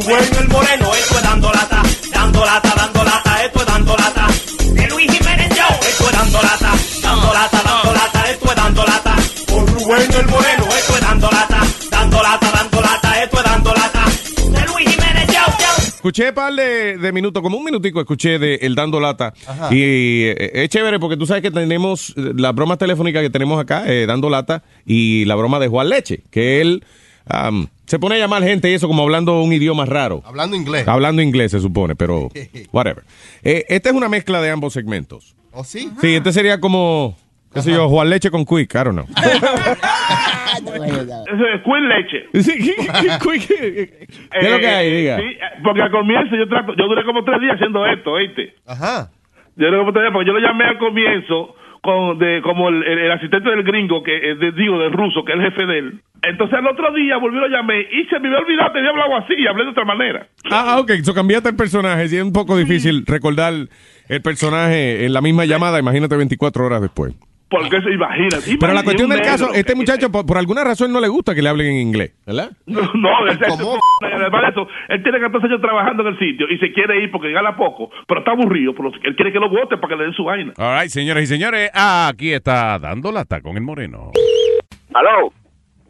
Rubén 0.03 0.35
el 0.37 0.47
Moreno, 0.49 0.93
esto 0.95 1.15
es 1.15 1.23
dando 1.23 1.49
lata, 1.49 1.81
dando 2.11 2.43
lata, 2.43 2.73
dando 2.75 3.03
lata, 3.05 3.45
esto 3.45 3.59
es 3.59 3.65
dando 3.65 3.95
lata. 3.95 4.27
De 4.73 4.89
Luis 4.89 5.09
Jiménez 5.09 5.49
Show, 5.55 5.79
esto 5.79 6.09
es 6.09 6.11
dando 6.11 6.41
lata, 6.41 6.71
dando 7.01 7.33
lata, 7.33 7.61
dando 7.63 7.93
lata, 7.93 8.29
esto 8.29 8.49
es 8.49 8.55
dando 8.55 8.83
lata. 8.83 9.15
Con 9.47 9.67
Rubén 9.67 10.11
el 10.19 10.27
Moreno, 10.27 10.65
esto 10.75 10.95
es 10.95 11.01
dando 11.01 11.31
lata, 11.31 11.59
dando 11.89 12.21
lata, 12.21 12.51
dando 12.51 12.81
lata, 12.81 13.23
esto 13.23 13.37
es 13.37 13.43
dando 13.45 13.73
lata. 13.73 14.05
De 14.51 14.67
Luis 14.73 14.89
Jiménez 14.89 15.27
Show, 15.27 15.53
show. 15.57 15.85
Escuché 15.95 16.29
un 16.29 16.35
par 16.35 16.53
de, 16.53 16.97
de 16.97 17.11
minutos, 17.13 17.41
como 17.41 17.57
un 17.57 17.63
minutico 17.63 18.01
escuché 18.01 18.39
de 18.39 18.55
El 18.55 18.75
Dando 18.75 18.99
Lata. 18.99 19.33
Y 19.71 20.23
eh, 20.25 20.63
es 20.63 20.69
chévere 20.69 20.99
porque 20.99 21.15
tú 21.15 21.25
sabes 21.25 21.41
que 21.41 21.51
tenemos 21.51 22.09
eh, 22.17 22.33
las 22.35 22.53
bromas 22.53 22.77
telefónicas 22.77 23.21
que 23.21 23.29
tenemos 23.29 23.57
acá, 23.57 23.85
eh, 23.87 24.05
Dando 24.05 24.29
Lata, 24.29 24.63
y 24.85 25.23
la 25.23 25.35
broma 25.35 25.59
de 25.59 25.69
Juan 25.69 25.87
Leche, 25.87 26.23
que 26.29 26.59
él 26.59 26.83
um, 27.31 27.67
se 27.85 27.99
pone 27.99 28.15
a 28.15 28.19
llamar 28.19 28.43
gente 28.43 28.69
y 28.69 28.73
eso 28.73 28.87
como 28.87 29.03
hablando 29.03 29.41
un 29.41 29.53
idioma 29.53 29.85
raro. 29.85 30.21
Hablando 30.25 30.55
inglés. 30.55 30.87
Hablando 30.87 31.21
inglés 31.21 31.51
se 31.51 31.59
supone, 31.59 31.95
pero 31.95 32.29
whatever. 32.71 33.03
Eh, 33.43 33.65
esta 33.69 33.89
es 33.89 33.95
una 33.95 34.09
mezcla 34.09 34.41
de 34.41 34.49
ambos 34.51 34.73
segmentos. 34.73 35.35
¿Oh, 35.51 35.63
sí? 35.63 35.89
Sí, 36.01 36.15
este 36.15 36.31
sería 36.33 36.59
como, 36.59 37.15
qué 37.53 37.61
sé 37.61 37.71
yo, 37.71 37.87
Juan 37.89 38.09
Leche 38.09 38.31
con 38.31 38.45
Quick, 38.45 38.73
I 38.73 38.77
don't 38.83 38.91
know. 38.93 39.05
Eso 40.53 41.45
es 41.47 41.61
Queen 41.63 41.89
Leche. 41.89 42.27
¿Qué 42.31 44.07
es 44.39 44.51
lo 44.51 44.59
que 44.59 44.67
hay? 44.67 44.91
Diga. 44.91 45.17
Sí, 45.17 45.23
eh, 45.23 45.39
porque 45.63 45.81
al 45.81 45.91
comienzo 45.91 46.35
yo, 46.35 46.45
tra- 46.45 46.65
yo 46.77 46.87
duré 46.87 47.03
como 47.05 47.23
tres 47.23 47.39
días 47.41 47.55
haciendo 47.55 47.85
esto, 47.85 48.11
¿oíste? 48.11 48.55
Ajá. 48.65 49.09
Yo 49.55 49.65
duré 49.67 49.77
como 49.79 49.91
tres 49.93 50.03
días 50.03 50.13
porque 50.13 50.27
yo 50.27 50.33
lo 50.33 50.39
llamé 50.39 50.65
al 50.65 50.77
comienzo 50.77 51.55
con, 51.83 52.17
de, 52.17 52.41
como 52.41 52.69
el, 52.69 52.81
el- 52.83 52.97
el 52.99 53.11
asistente 53.11 53.49
del 53.49 53.61
gringo, 53.63 54.01
que 54.03 54.15
eh, 54.15 54.35
de- 54.35 54.51
digo, 54.53 54.79
del 54.79 54.93
ruso, 54.93 55.23
que 55.25 55.33
es 55.33 55.37
el 55.39 55.45
jefe 55.45 55.65
de 55.65 55.77
él. 55.79 55.99
Entonces 56.21 56.57
al 56.57 56.65
otro 56.67 56.93
día 56.93 57.17
volví 57.17 57.37
lo 57.37 57.49
llamé 57.49 57.81
y 57.91 58.05
se 58.05 58.17
me 58.21 58.29
había 58.29 58.39
olvidado 58.39 58.71
que 58.71 58.79
había 58.79 58.91
hablado 58.91 59.17
así 59.17 59.33
y 59.37 59.45
hablé 59.45 59.65
de 59.65 59.71
otra 59.71 59.83
manera. 59.83 60.25
Ah, 60.49 60.75
ah, 60.75 60.79
ok, 60.79 60.91
so 61.03 61.13
cambiaste 61.13 61.49
el 61.49 61.55
personaje. 61.57 62.07
Sí, 62.07 62.15
es 62.15 62.23
un 62.23 62.31
poco 62.31 62.55
difícil 62.57 63.05
recordar 63.05 63.53
el 64.07 64.21
personaje 64.21 65.05
en 65.05 65.11
la 65.11 65.19
misma 65.21 65.43
llamada, 65.45 65.77
imagínate 65.79 66.15
24 66.15 66.65
horas 66.65 66.81
después. 66.81 67.13
Porque 67.53 67.81
se 67.83 67.91
imagina. 67.93 68.37
Pero 68.59 68.73
la 68.73 68.81
cuestión 68.83 69.09
del 69.11 69.21
caso, 69.21 69.51
es 69.53 69.59
este 69.59 69.75
muchacho 69.75 70.11
por, 70.11 70.25
por 70.25 70.39
alguna 70.39 70.63
razón 70.63 70.91
no 70.91 70.99
le 70.99 71.07
gusta 71.07 71.35
que 71.35 71.41
le 71.43 71.49
hablen 71.49 71.67
en 71.67 71.77
inglés, 71.81 72.13
¿verdad? 72.25 72.49
No, 72.65 72.81
no, 72.95 73.27
ese- 73.27 73.45
además 73.45 74.41
de 74.41 74.49
eso, 74.49 74.67
él 74.89 75.03
tiene 75.03 75.19
14 75.19 75.45
años 75.47 75.61
trabajando 75.61 76.01
en 76.01 76.07
el 76.13 76.17
sitio 76.19 76.47
y 76.49 76.57
se 76.57 76.73
quiere 76.73 77.03
ir 77.03 77.11
porque 77.11 77.31
gana 77.31 77.55
poco, 77.55 77.91
pero 78.07 78.21
está 78.21 78.31
aburrido, 78.31 78.73
pero 78.75 78.89
él 79.03 79.15
quiere 79.15 79.31
que 79.31 79.39
lo 79.39 79.49
voten 79.49 79.79
para 79.79 79.93
que 79.93 79.97
le 79.97 80.03
den 80.05 80.13
su 80.13 80.23
vaina. 80.23 80.51
All 80.57 80.79
right, 80.81 80.89
señoras 80.89 81.23
y 81.23 81.27
señores, 81.27 81.69
aquí 81.75 82.33
está 82.33 82.79
dando 82.79 83.11
lata 83.11 83.39
con 83.41 83.55
el 83.55 83.61
moreno. 83.61 84.11
Hello. 84.89 85.31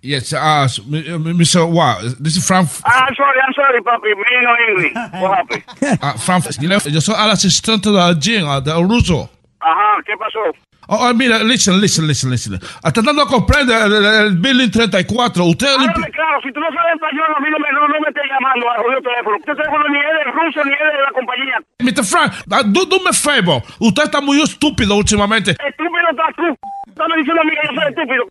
Yes, 0.02 0.34
uh, 0.34 0.66
s- 0.66 0.82
m- 0.82 1.00
uh, 1.16 1.34
Mr. 1.34 1.64
Wow, 1.66 2.02
this 2.22 2.36
is 2.36 2.46
Frank. 2.46 2.68
I'm 2.84 3.16
sorry, 3.16 3.40
I'm 3.40 3.54
sorry, 3.56 3.82
papi. 3.82 4.10
Me 4.10 4.42
no 4.44 4.54
English. 4.68 4.94
What 5.22 5.38
happened? 5.38 5.64
Uh, 6.04 6.18
Frank, 6.18 6.44
yo 6.92 7.00
soy 7.00 7.16
el 7.24 7.32
asistente 7.32 7.90
de 7.90 8.16
Jim, 8.22 8.44
uh, 8.46 8.60
de 8.60 8.74
ruso. 8.84 9.30
Ajá, 9.62 10.02
¿qué 10.06 10.12
pasó? 10.20 10.40
Oh, 10.88 11.08
oh, 11.08 11.14
mira, 11.14 11.40
listen, 11.40 11.80
listen, 11.80 12.08
listen, 12.08 12.30
listen. 12.30 12.60
Dando 12.84 13.22
a 13.22 13.28
comprender 13.28 13.78
el, 13.86 13.94
el, 13.94 14.06
el 14.06 14.38
Building 14.38 14.70
34. 14.70 15.46
Usted 15.46 15.68
Háblame 15.68 16.12
claro, 16.12 16.42
si 16.42 16.52
tú 16.52 16.60
no 16.60 16.68
sabes 16.74 16.96
español, 16.96 17.28
a 17.36 17.40
mí 17.40 17.48
no 17.50 17.60
me, 17.60 17.72
no, 17.72 17.88
no 17.88 18.00
me 18.00 18.08
estés 18.10 18.24
llamando 18.30 18.70
al 18.70 18.78
jodido 18.84 19.02
teléfono. 19.02 19.36
Este 19.38 19.56
teléfono 19.56 19.84
ni 19.90 20.00
es 20.00 20.14
del 20.20 20.34
ruso 20.34 20.66
ni 20.66 20.74
es 20.74 20.80
de 20.80 21.02
la 21.02 21.12
compañía. 21.12 21.58
Mr. 21.80 22.04
Frank, 22.04 22.34
uh, 22.48 22.64
do, 22.72 22.86
do 22.86 23.00
me 23.00 23.14
favor. 23.14 23.62
Usted 23.80 24.04
está 24.04 24.20
muy 24.22 24.42
estúpido 24.42 24.96
últimamente. 24.96 25.52
Estúpido 25.52 26.08
estás 26.12 26.36
tú. 26.36 26.48
Estás 26.88 27.08
diciendo 27.16 27.42
a 27.42 27.46
mí 27.46 27.52
que 27.52 27.68
yo 27.68 27.74
soy 27.74 27.90
estúpido. 27.90 28.24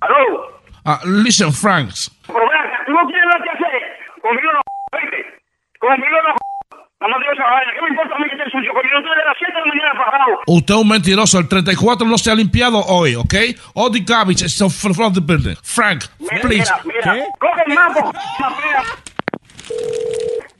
¿Aló? 0.00 0.58
Uh, 0.84 1.22
listen, 1.24 1.52
Frank. 1.52 1.90
Pero 2.26 2.40
ven 2.40 2.58
acá, 2.58 2.84
tú 2.86 2.92
no 2.92 3.06
tienes 3.06 3.24
nada 3.24 3.40
que 3.44 3.50
hacer. 3.50 3.72
Conmigo 4.22 4.52
no. 4.52 4.60
Conmigo 5.78 6.16
no, 6.26 6.34
nada 7.00 7.08
más 7.12 7.20
digo 7.20 7.32
esa 7.32 7.44
vaina. 7.44 7.72
¿Qué 7.72 7.82
me 7.82 7.88
importa 7.90 8.14
a 8.14 8.18
mí 8.18 8.28
que 8.28 8.36
esté 8.36 8.50
sucio? 8.50 8.72
Porque 8.72 8.88
yo 8.90 8.98
estoy 8.98 9.16
de 9.16 9.24
las 9.24 9.36
7 9.38 9.52
de 9.52 9.60
la 9.60 9.66
mañana 9.66 9.77
fajado. 9.98 10.38
Usted 10.46 10.74
es 10.74 10.80
un 10.80 10.88
mentiroso. 10.88 11.38
El 11.38 11.48
34 11.48 12.06
no 12.06 12.16
se 12.18 12.30
ha 12.30 12.34
limpiado 12.34 12.78
hoy, 12.86 13.14
¿ok? 13.14 13.34
All 13.74 13.90
the 13.92 14.00
garbage 14.00 14.44
is 14.44 14.60
of 14.62 14.74
the 15.14 15.20
building. 15.20 15.56
Frank, 15.62 16.04
Mira, 16.18 16.40
please. 16.40 16.72
mira, 16.84 17.12
mira. 17.14 17.26
Coge 17.38 17.62
el 17.66 17.74
mapa, 17.74 18.12
mira. 18.64 18.82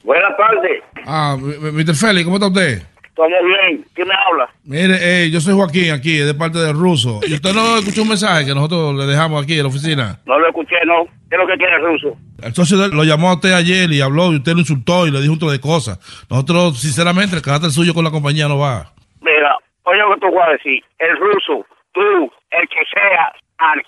Buenas 0.04 0.36
tardes. 0.36 0.82
Ah, 1.06 1.36
Mr. 1.38 1.94
Félix, 1.94 2.24
¿cómo 2.24 2.36
está 2.36 2.48
usted? 2.48 2.82
Estamos 3.04 3.30
bien. 3.42 3.84
¿Quién 3.94 4.06
me 4.08 4.14
habla? 4.14 4.48
Mire, 4.64 5.24
eh, 5.24 5.30
yo 5.30 5.40
soy 5.40 5.54
Joaquín 5.54 5.90
aquí, 5.90 6.18
de 6.18 6.34
parte 6.34 6.58
del 6.58 6.74
ruso. 6.74 7.20
¿Y 7.26 7.34
usted 7.34 7.52
no 7.52 7.78
escuchó 7.78 8.02
un 8.02 8.08
mensaje 8.08 8.46
que 8.46 8.54
nosotros 8.54 8.94
le 8.94 9.06
dejamos 9.06 9.42
aquí 9.42 9.54
en 9.54 9.62
la 9.64 9.68
oficina? 9.68 10.20
No 10.24 10.38
lo 10.38 10.46
escuché, 10.48 10.76
no. 10.86 11.04
¿Qué 11.28 11.34
es 11.34 11.38
lo 11.38 11.46
que 11.46 11.56
quiere 11.56 11.76
el 11.76 11.82
ruso? 11.82 12.16
El 12.40 12.54
socio 12.54 12.78
de 12.78 12.86
él 12.86 12.90
lo 12.92 13.02
llamó 13.04 13.30
a 13.30 13.34
usted 13.34 13.52
ayer 13.52 13.90
y 13.90 14.00
habló 14.00 14.32
y 14.32 14.36
usted 14.36 14.52
lo 14.52 14.60
insultó 14.60 15.06
y 15.06 15.10
le 15.10 15.18
dijo 15.20 15.32
un 15.32 15.38
montón 15.38 15.50
de 15.50 15.60
cosas. 15.60 15.98
Nosotros, 16.30 16.78
sinceramente, 16.78 17.34
el 17.36 17.42
carácter 17.42 17.70
suyo 17.72 17.92
con 17.92 18.04
la 18.04 18.10
compañía 18.12 18.46
no 18.46 18.58
va. 18.58 18.92
Mira, 19.28 19.56
oye 19.84 19.98
lo 20.00 20.14
que 20.14 20.20
te 20.20 20.30
voy 20.30 20.42
a 20.42 20.50
decir. 20.52 20.84
El 20.98 21.16
ruso, 21.16 21.66
tú, 21.92 22.32
el 22.50 22.68
que 22.68 22.82
sea, 22.92 23.32
al... 23.58 23.82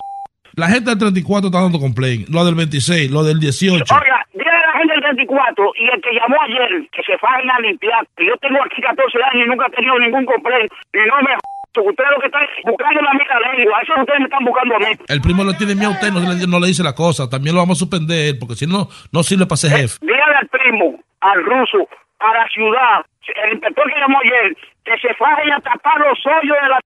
La 0.56 0.68
gente 0.68 0.90
del 0.90 0.98
34 0.98 1.46
está 1.48 1.62
dando 1.62 1.78
complaint, 1.78 2.28
lo 2.28 2.44
del 2.44 2.54
26, 2.54 3.10
lo 3.10 3.22
del 3.22 3.38
18. 3.40 3.80
Oiga, 3.80 4.26
dile 4.34 4.50
a 4.50 4.66
la 4.66 4.78
gente 4.78 4.92
del 4.94 5.02
24 5.16 5.72
y 5.78 5.84
el 5.88 6.00
que 6.02 6.12
llamó 6.12 6.36
ayer 6.42 6.88
que 6.90 7.02
se 7.04 7.16
fajen 7.18 7.50
a 7.50 7.60
limpiar. 7.60 8.04
Que 8.16 8.26
yo 8.26 8.36
tengo 8.38 8.58
aquí 8.64 8.82
14 8.82 9.18
años 9.32 9.46
y 9.46 9.48
nunca 9.48 9.66
he 9.68 9.76
tenido 9.76 9.98
ningún 9.98 10.26
complaint. 10.26 10.70
Y 10.92 10.98
no 11.08 11.16
me... 11.22 11.36
Ustedes 11.70 12.10
lo 12.10 12.20
que 12.20 12.26
están 12.26 12.42
buscando 12.66 13.00
la 13.00 13.12
mira 13.14 13.38
lengua. 13.54 13.78
Eso 13.80 13.92
ustedes 13.96 14.18
me 14.18 14.24
están 14.24 14.44
buscando 14.44 14.74
a 14.74 14.78
mí. 14.80 14.86
El 15.06 15.20
primo 15.20 15.44
le 15.44 15.54
tiene 15.54 15.76
miedo 15.76 15.90
a 15.90 15.94
usted, 15.94 16.10
no 16.10 16.20
le, 16.20 16.46
no 16.48 16.58
le 16.58 16.66
dice 16.66 16.82
la 16.82 16.96
cosa. 16.96 17.30
También 17.30 17.54
lo 17.54 17.62
vamos 17.62 17.78
a 17.78 17.86
suspender 17.86 18.34
porque 18.40 18.56
si 18.56 18.66
no, 18.66 18.88
no 19.12 19.22
sirve 19.22 19.46
para 19.46 19.56
ser 19.56 19.70
jefe. 19.70 19.98
Dígale 20.02 20.34
al 20.34 20.48
primo, 20.48 20.98
al 21.20 21.44
ruso, 21.44 21.88
a 22.18 22.34
la 22.34 22.48
ciudad, 22.48 23.06
el 23.44 23.52
inspector 23.52 23.84
que 23.92 24.00
llamó 24.00 24.18
ayer, 24.20 24.56
que 24.84 24.98
se 24.98 25.14
fajen 25.14 25.52
a 25.52 25.60
tapar 25.60 25.98
los 26.00 26.18
hoyos 26.26 26.56
de 26.62 26.68
la... 26.68 26.78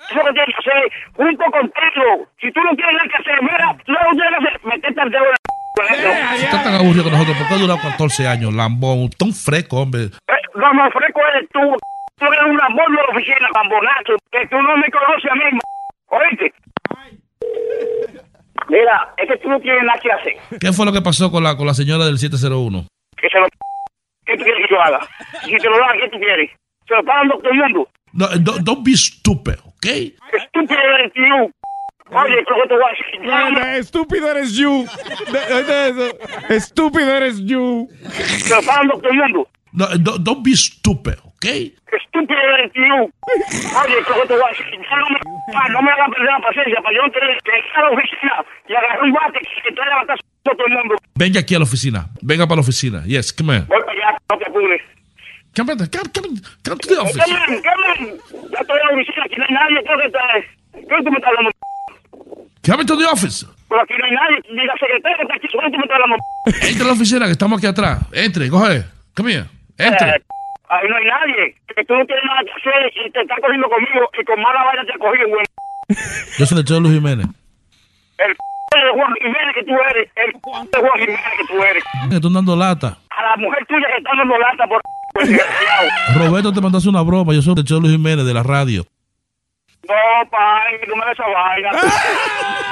Eso 0.00 0.24
que 0.24 0.32
tiene 0.32 0.46
que 0.46 0.60
hacer, 0.70 0.92
junto 1.14 1.44
contigo. 1.50 2.08
Si 2.40 2.50
tú 2.52 2.60
no 2.64 2.74
tienes 2.74 2.94
nada 2.94 3.08
que 3.10 3.18
hacer, 3.20 3.42
mira, 3.42 3.76
que 3.76 3.84
tienes 3.84 4.30
que 4.30 4.48
hacer, 4.48 4.60
meterte 4.64 5.00
el 5.02 5.10
dedo 5.10 5.24
en 5.24 5.30
la... 5.30 5.36
Usted 5.80 6.44
está 6.44 6.62
tan 6.62 6.74
aburrido 6.74 7.04
que 7.04 7.10
nosotros, 7.10 7.36
porque 7.38 7.54
ha 7.54 7.58
durado 7.58 7.80
14 7.80 8.28
años, 8.28 8.52
lambón, 8.54 9.04
usted 9.04 9.26
un 9.26 9.34
fresco, 9.34 9.80
hombre. 9.82 10.04
Eh, 10.04 10.40
No, 10.54 10.72
no, 10.72 10.90
fresco 10.90 11.20
eres 11.34 11.48
tú. 11.52 11.60
Tú 12.18 12.26
eres 12.26 12.44
un 12.48 12.60
amor 12.60 12.88
de 12.90 12.96
la 12.96 13.08
oficina, 13.12 13.48
bambonazo, 13.54 14.16
que 14.30 14.46
tú 14.48 14.56
no 14.60 14.76
me 14.76 14.90
conoces 14.90 15.30
a 15.30 15.34
mí, 15.34 15.58
¿oíste? 16.08 16.52
Mira, 18.68 19.14
es 19.16 19.28
que 19.28 19.36
tú 19.38 19.48
no 19.48 19.58
tienes 19.60 19.82
nada 19.84 19.98
que 20.00 20.12
hacer. 20.12 20.58
¿Qué 20.60 20.72
fue 20.72 20.84
lo 20.86 20.92
que 20.92 21.00
pasó 21.00 21.30
con 21.30 21.42
la, 21.42 21.56
con 21.56 21.66
la 21.66 21.74
señora 21.74 22.04
del 22.04 22.18
701? 22.18 22.86
Que 23.16 23.28
se 23.28 23.38
lo... 23.38 23.46
¿Qué 24.30 24.36
tú 24.36 24.44
quieres 24.44 24.66
que 24.68 24.74
yo 24.74 24.80
haga? 24.80 25.00
Si 25.44 25.56
te 25.56 25.68
lo 25.68 25.76
da, 25.76 25.92
¿qué 26.00 26.08
tú 26.08 26.18
quieres? 26.18 26.50
Se 26.86 26.94
lo 26.94 27.00
está 27.00 27.14
dando 27.14 27.38
todo 27.38 27.50
el 27.50 27.58
mundo. 27.58 27.88
No, 28.12 28.26
don't, 28.38 28.62
don't 28.62 28.84
be 28.84 28.96
stupid, 28.96 29.58
¿ok? 29.64 29.86
Estúpido 30.32 30.80
eres 30.98 31.12
tú. 31.12 31.52
Oye, 32.12 32.44
¿qué 32.44 32.68
te? 32.68 33.26
No, 33.26 33.50
no, 33.50 33.66
estúpido 33.74 34.30
eres 34.30 34.56
you. 34.56 34.86
De 35.32 35.88
eso. 35.88 36.18
Estúpido 36.48 37.10
eres 37.16 37.40
you. 37.40 37.88
Se 38.10 38.54
lo 38.54 38.60
está 38.60 38.76
dando 38.76 38.98
todo 38.98 39.10
el 39.10 39.16
mundo. 39.16 39.48
No, 39.72 39.86
don't, 39.98 40.22
don't 40.22 40.44
be 40.44 40.54
stupid, 40.54 41.18
¿ok? 41.24 41.46
Estúpido 41.46 42.40
eres 42.58 42.72
tú. 42.72 42.80
Oye, 42.80 43.96
¿qué 44.06 44.28
te? 44.28 44.34
Ya 44.34 44.96
no 44.96 45.08
me, 45.10 45.18
ah, 45.54 45.68
no 45.70 45.82
me 45.82 45.90
hagas 45.90 46.10
perder 46.10 46.30
la 46.30 46.40
paciencia 46.40 46.80
para 46.82 46.94
yo 46.96 47.02
no 47.02 47.10
tener 47.10 47.38
que 47.42 47.50
ir 47.50 47.64
a 47.74 47.82
la 47.82 47.90
oficina 47.90 48.44
y 48.68 48.74
agarrar 48.74 49.02
un 49.02 49.12
bate 49.12 49.40
que 49.40 49.72
te 49.72 49.84
levantas 49.84 50.20
todo 50.42 50.66
el 50.66 50.72
mundo. 50.74 50.96
Venga 51.14 51.40
aquí 51.40 51.54
a 51.54 51.58
la 51.58 51.64
oficina. 51.64 52.08
Venga 52.22 52.46
para 52.46 52.56
la 52.56 52.62
oficina. 52.62 53.04
Yes, 53.04 53.32
come 53.32 53.54
here. 53.54 53.66
No 54.30 54.38
te 54.38 54.46
apures. 54.46 54.80
Come, 55.56 55.74
come, 55.74 55.88
come, 55.90 56.10
come, 56.14 56.40
come 56.62 56.78
to 56.78 56.88
the 56.88 57.00
office. 57.00 57.18
Come 57.18 57.34
on, 57.34 57.62
come 57.62 57.84
on. 57.90 58.50
Ya 58.52 58.60
estoy 58.60 58.78
en 58.78 58.86
la 58.86 58.94
oficina, 58.94 59.24
aquí 59.24 59.36
no 59.36 59.44
hay 59.44 59.54
nadie, 59.54 59.82
creo 59.82 59.98
que 59.98 60.06
está... 60.06 60.20
¿Qué 60.72 61.04
tú 61.04 61.10
me 61.10 61.18
estás 61.18 61.30
hablando? 61.30 61.50
Come 62.64 62.84
to 62.84 62.96
the 62.96 63.06
office. 63.06 63.46
Pero 63.68 63.82
aquí 63.82 63.94
no 63.98 64.04
hay 64.04 64.12
nadie, 64.12 64.38
ni 64.54 64.64
la 64.64 64.74
secretaria 64.74 65.16
que 65.16 65.22
está 65.22 65.34
aquí, 65.34 65.48
¿qué 65.48 65.58
tú 65.58 65.78
me 65.78 65.82
estás 65.82 65.98
hablando? 65.98 66.16
Entre 66.46 66.84
a 66.84 66.86
la 66.86 66.92
oficina 66.92 67.26
que 67.26 67.32
estamos 67.32 67.58
aquí 67.58 67.66
atrás. 67.66 67.98
Entre, 68.12 68.48
coge. 68.48 68.84
Come 69.16 69.32
here. 69.32 69.46
Entre. 69.76 70.08
Eh, 70.08 70.22
ahí 70.68 70.88
no 70.88 70.96
hay 70.96 71.04
nadie, 71.04 71.54
que 71.74 71.84
tú 71.84 71.94
no 71.94 72.06
tienes 72.06 72.24
nada 72.24 72.40
que 72.44 72.52
hacer 72.54 72.92
y 72.94 73.10
te 73.10 73.20
estás 73.20 73.38
cogiendo 73.42 73.68
conmigo 73.68 74.08
y 74.14 74.24
con 74.24 74.40
mala 74.40 74.62
vaina 74.62 74.84
te 74.86 74.92
has 74.92 74.98
cogido, 74.98 75.28
güey. 75.28 75.44
Yo 76.38 76.46
soy 76.46 76.58
el 76.58 76.64
de 76.64 76.80
Luis 76.80 76.94
Jiménez. 76.94 77.26
El 78.18 78.36
de 78.78 78.90
Juan 78.92 79.14
Jiménez 79.14 79.54
que 79.54 79.64
tú 79.64 79.72
eres, 79.90 80.08
el 80.14 80.32
de 80.32 80.78
Juan 80.78 80.98
Jiménez 80.98 81.32
que 81.38 81.46
tú 81.46 81.62
eres. 81.62 81.82
Que 82.08 82.16
están 82.16 82.32
dando 82.32 82.56
lata. 82.56 82.98
A 83.10 83.22
la 83.22 83.36
mujer 83.36 83.66
tuya 83.66 83.88
que 83.88 83.96
está 83.98 84.10
dando 84.16 84.38
lata 84.38 84.66
por. 84.68 84.80
Roberto 86.14 86.52
te 86.52 86.76
hacer 86.76 86.88
una 86.88 87.02
broma. 87.02 87.34
Yo 87.34 87.42
soy 87.42 87.54
el 87.56 87.64
de 87.64 87.80
Luis 87.80 87.92
Jiménez 87.92 88.24
de 88.24 88.34
la 88.34 88.44
radio. 88.44 88.84
No, 89.88 90.30
pai, 90.30 90.80
no 90.86 90.94
me 90.94 91.04
da 91.04 91.12
esa 91.12 91.26
vaina. 91.26 91.70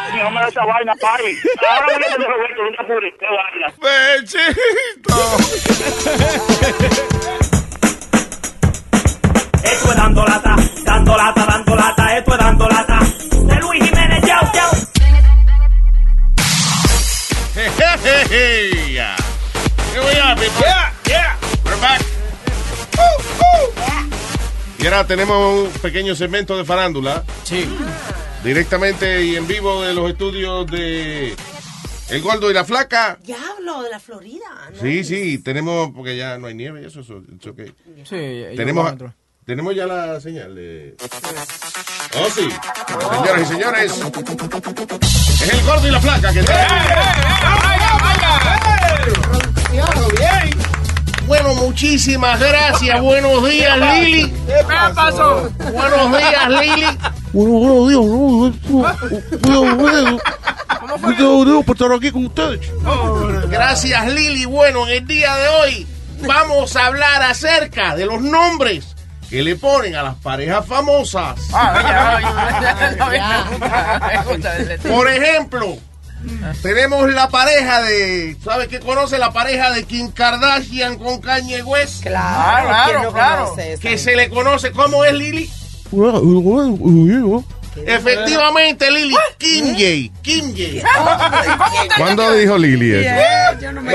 No 0.09 0.31
me 0.31 0.41
da 0.41 0.49
esa 0.49 0.65
vaina, 0.65 0.95
pai. 1.01 1.35
Ahora 1.69 1.87
voy 1.87 2.03
a 2.03 2.17
de 2.17 2.27
Roberto, 2.27 2.63
no 2.65 2.71
te 2.71 2.83
apures, 2.83 3.15
qué 3.21 3.27
vaina. 3.27 3.67
Esto 4.17 4.39
tenemos 25.09 25.65
un 25.65 25.81
pequeño 25.81 26.15
segmento 26.15 26.57
de 26.57 26.65
farándula. 26.65 27.25
Sí. 27.43 27.67
Directamente 28.45 29.25
y 29.25 29.37
en 29.37 29.47
vivo 29.49 29.83
de 29.83 29.95
los 29.95 30.11
estudios 30.11 30.71
de 30.71 31.35
El 32.11 32.23
Gordo 32.23 32.51
y 32.51 32.55
la 32.55 32.65
Flaca. 32.65 33.19
Diablo, 33.25 33.83
de 33.83 33.91
la 33.91 33.99
Florida. 33.99 34.45
¿no? 34.71 34.81
Sí, 34.81 35.03
sí, 35.03 35.39
tenemos, 35.39 35.91
porque 35.95 36.17
ya 36.17 36.39
no 36.39 36.47
hay 36.47 36.55
nieve 36.55 36.83
y 36.83 36.85
eso, 36.85 37.01
it's 37.01 37.47
okay. 37.47 37.73
Sí, 38.05 38.55
tenemos. 38.55 38.95
Tenemos 39.45 39.75
ya 39.75 39.87
la 39.87 40.21
señal 40.21 40.55
de. 40.55 40.95
Oh, 42.15 42.29
sí. 42.29 42.49
Señoras 43.11 43.43
y 43.43 43.47
señores. 43.47 43.93
Es 45.43 45.53
el 45.55 45.65
gordo 45.65 45.89
y 45.89 45.91
la 45.91 46.01
flaca 46.01 46.33
que 46.35 46.41
está. 46.41 47.59
Bueno, 51.29 51.55
muchísimas 51.55 52.41
gracias. 52.41 53.01
Buenos 53.03 53.49
días, 53.49 53.79
Lili. 53.79 54.33
¿Qué 54.47 54.65
pasó? 54.95 55.51
Buenos 55.59 56.19
días, 56.19 56.49
Lili. 56.49 56.87
Bueno, 57.33 57.51
buenos 57.51 57.89
días. 57.91 58.01
Buenos 61.01 61.47
días 61.47 61.65
por 61.67 61.77
estar 61.77 61.93
aquí 61.93 62.11
con 62.11 62.27
ustedes. 62.27 62.61
Gracias, 63.51 64.07
Lili. 64.13 64.47
Bueno, 64.47 64.89
en 64.89 64.95
el 64.95 65.07
día 65.07 65.37
de 65.37 65.49
hoy 65.49 65.87
vamos 66.27 66.75
a 66.77 66.87
hablar 66.87 67.23
acerca 67.23 67.95
de 67.95 68.07
los 68.07 68.23
nombres 68.23 68.97
que 69.29 69.43
le 69.43 69.57
ponen 69.57 69.97
a 69.97 70.03
las 70.03 70.15
parejas 70.17 70.65
famosas. 70.65 71.39
Por 74.89 75.11
ejemplo, 75.11 75.77
tenemos 76.63 77.11
la 77.13 77.29
pareja 77.29 77.83
de. 77.83 78.37
¿Sabes 78.43 78.69
qué 78.69 78.81
conoce 78.81 79.19
la 79.19 79.33
pareja 79.33 79.73
de 79.73 79.85
Kim 79.85 80.11
Kardashian 80.11 80.97
con 80.99 81.21
Kanye 81.21 81.63
West? 81.63 82.03
Claro, 82.03 82.71
¿quién 82.85 83.03
no 83.03 83.13
conoce 83.13 83.73
esa? 83.75 83.83
Que 83.83 83.99
se 83.99 84.17
le 84.17 84.29
conoce. 84.29 84.73
¿Cómo 84.73 85.05
es, 85.05 85.13
Lili? 85.13 85.51
Efectivamente, 87.87 88.91
Lili. 88.91 89.17
Kim 89.39 89.67
J. 89.73 90.21
Kim 90.23 90.55
J. 90.57 90.89
¿Cuándo 91.97 92.33
dijo 92.33 92.59
Lili 92.59 92.93
eso? 92.93 93.11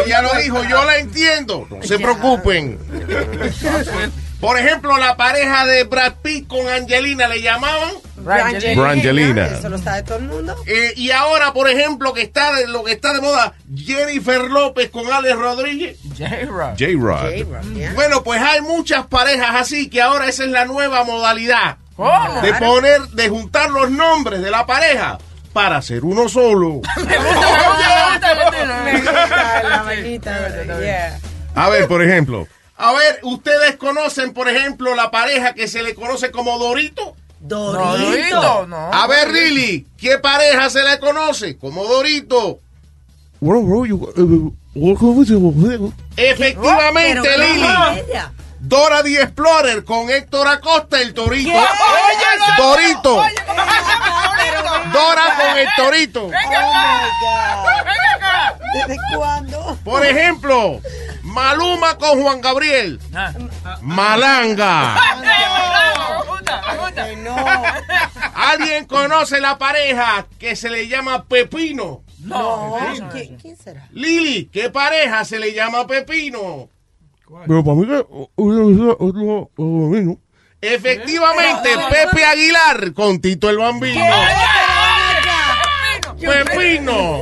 Ella 0.05 0.21
lo 0.21 0.33
dijo, 0.35 0.63
yo 0.63 0.83
la 0.85 0.97
entiendo. 0.97 1.67
No 1.69 1.83
se 1.83 1.99
preocupen. 1.99 2.79
Por 4.39 4.59
ejemplo, 4.59 4.97
la 4.97 5.15
pareja 5.15 5.65
de 5.65 5.85
Brad 5.85 6.15
Pitt 6.21 6.47
con 6.47 6.67
Angelina 6.67 7.27
le 7.27 7.41
llamaban 7.41 7.91
Brangelina. 8.23 9.45
Eso 9.47 9.69
lo 9.69 9.77
sabe 9.77 10.03
todo 10.03 10.17
el 10.17 10.25
mundo. 10.25 10.55
Eh, 10.65 10.93
y 10.95 11.11
ahora, 11.11 11.53
por 11.53 11.69
ejemplo, 11.69 12.13
que 12.13 12.21
está 12.21 12.53
de, 12.53 12.67
lo 12.67 12.83
que 12.83 12.93
está 12.93 13.13
de 13.13 13.21
moda, 13.21 13.53
Jennifer 13.75 14.41
López 14.41 14.89
con 14.89 15.11
Alex 15.11 15.35
Rodríguez. 15.35 15.97
J-Rod. 16.17 16.75
J-Rod. 16.79 17.93
Bueno, 17.95 18.23
pues 18.23 18.41
hay 18.41 18.61
muchas 18.61 19.07
parejas 19.07 19.49
así 19.53 19.89
que 19.89 20.01
ahora 20.01 20.27
esa 20.27 20.43
es 20.43 20.49
la 20.49 20.65
nueva 20.65 21.03
modalidad 21.03 21.77
¿Cómo? 21.95 22.41
de 22.41 22.53
poner, 22.53 23.01
de 23.09 23.29
juntar 23.29 23.69
los 23.69 23.91
nombres 23.91 24.41
de 24.41 24.51
la 24.51 24.65
pareja 24.65 25.19
para 25.53 25.77
hacer 25.77 26.03
uno 26.03 26.27
solo. 26.27 26.81
Me 27.05 27.17
gusta, 27.17 28.83
Me 28.83 28.93
gusta 28.99 29.63
la 29.63 29.83
vainita. 29.83 30.79
Yeah. 30.79 31.19
A 31.55 31.69
ver, 31.69 31.87
por 31.87 32.03
ejemplo. 32.03 32.47
A 32.75 32.91
ver, 32.91 33.19
¿ustedes 33.21 33.75
conocen, 33.77 34.33
por 34.33 34.49
ejemplo, 34.49 34.95
la 34.95 35.11
pareja 35.11 35.53
que 35.53 35.67
se 35.67 35.83
le 35.83 35.93
conoce 35.93 36.31
como 36.31 36.57
Dorito? 36.57 37.15
Dorito, 37.43 38.65
no. 38.67 38.93
A 38.93 39.05
ver, 39.07 39.29
Lili, 39.29 39.85
¿qué 39.97 40.17
pareja 40.17 40.69
se 40.69 40.81
le 40.81 40.97
conoce 40.99 41.57
como 41.57 41.83
Dorito? 41.83 42.59
Efectivamente, 46.15 47.29
Lili. 47.37 47.67
Dora 48.61 49.03
the 49.03 49.21
Explorer 49.21 49.83
con 49.83 50.09
Héctor 50.09 50.47
Acosta, 50.47 51.01
el 51.01 51.13
Torito. 51.13 51.49
Oye, 51.49 51.59
no. 52.57 52.63
Dorito. 52.63 53.15
Dora 54.93 55.37
con 55.37 55.57
el 55.59 55.67
Torito. 55.75 56.29
Venga 56.29 56.59
acá. 56.59 57.83
Venga 57.83 58.13
acá. 58.15 58.57
¿Desde 58.73 58.97
cuándo? 59.17 59.77
Por 59.83 60.05
ejemplo, 60.05 60.79
Maluma 61.33 61.97
con 61.97 62.21
Juan 62.21 62.41
Gabriel. 62.41 62.99
Malanga. 63.81 64.95
No. 67.23 67.35
¿Alguien 68.35 68.85
conoce 68.85 69.39
la 69.39 69.57
pareja 69.57 70.27
que 70.37 70.55
se 70.55 70.69
le 70.69 70.87
llama 70.87 71.23
Pepino? 71.25 72.03
No. 72.19 72.77
¿Quién, 73.11 73.37
quién 73.37 73.57
será? 73.57 73.87
Lili, 73.91 74.45
¿qué 74.51 74.69
pareja 74.69 75.25
se 75.25 75.39
le 75.39 75.53
llama 75.53 75.87
Pepino? 75.87 76.69
Pero 77.47 77.63
para 77.63 77.75
mí 77.75 77.87
que. 77.87 78.05
Otro. 78.35 79.49
Efectivamente, 80.61 81.69
Pepe 81.89 82.25
Aguilar 82.25 82.93
con 82.93 83.19
Tito 83.19 83.49
el 83.49 83.57
Bambino. 83.57 84.05
Pepino. 86.19 87.21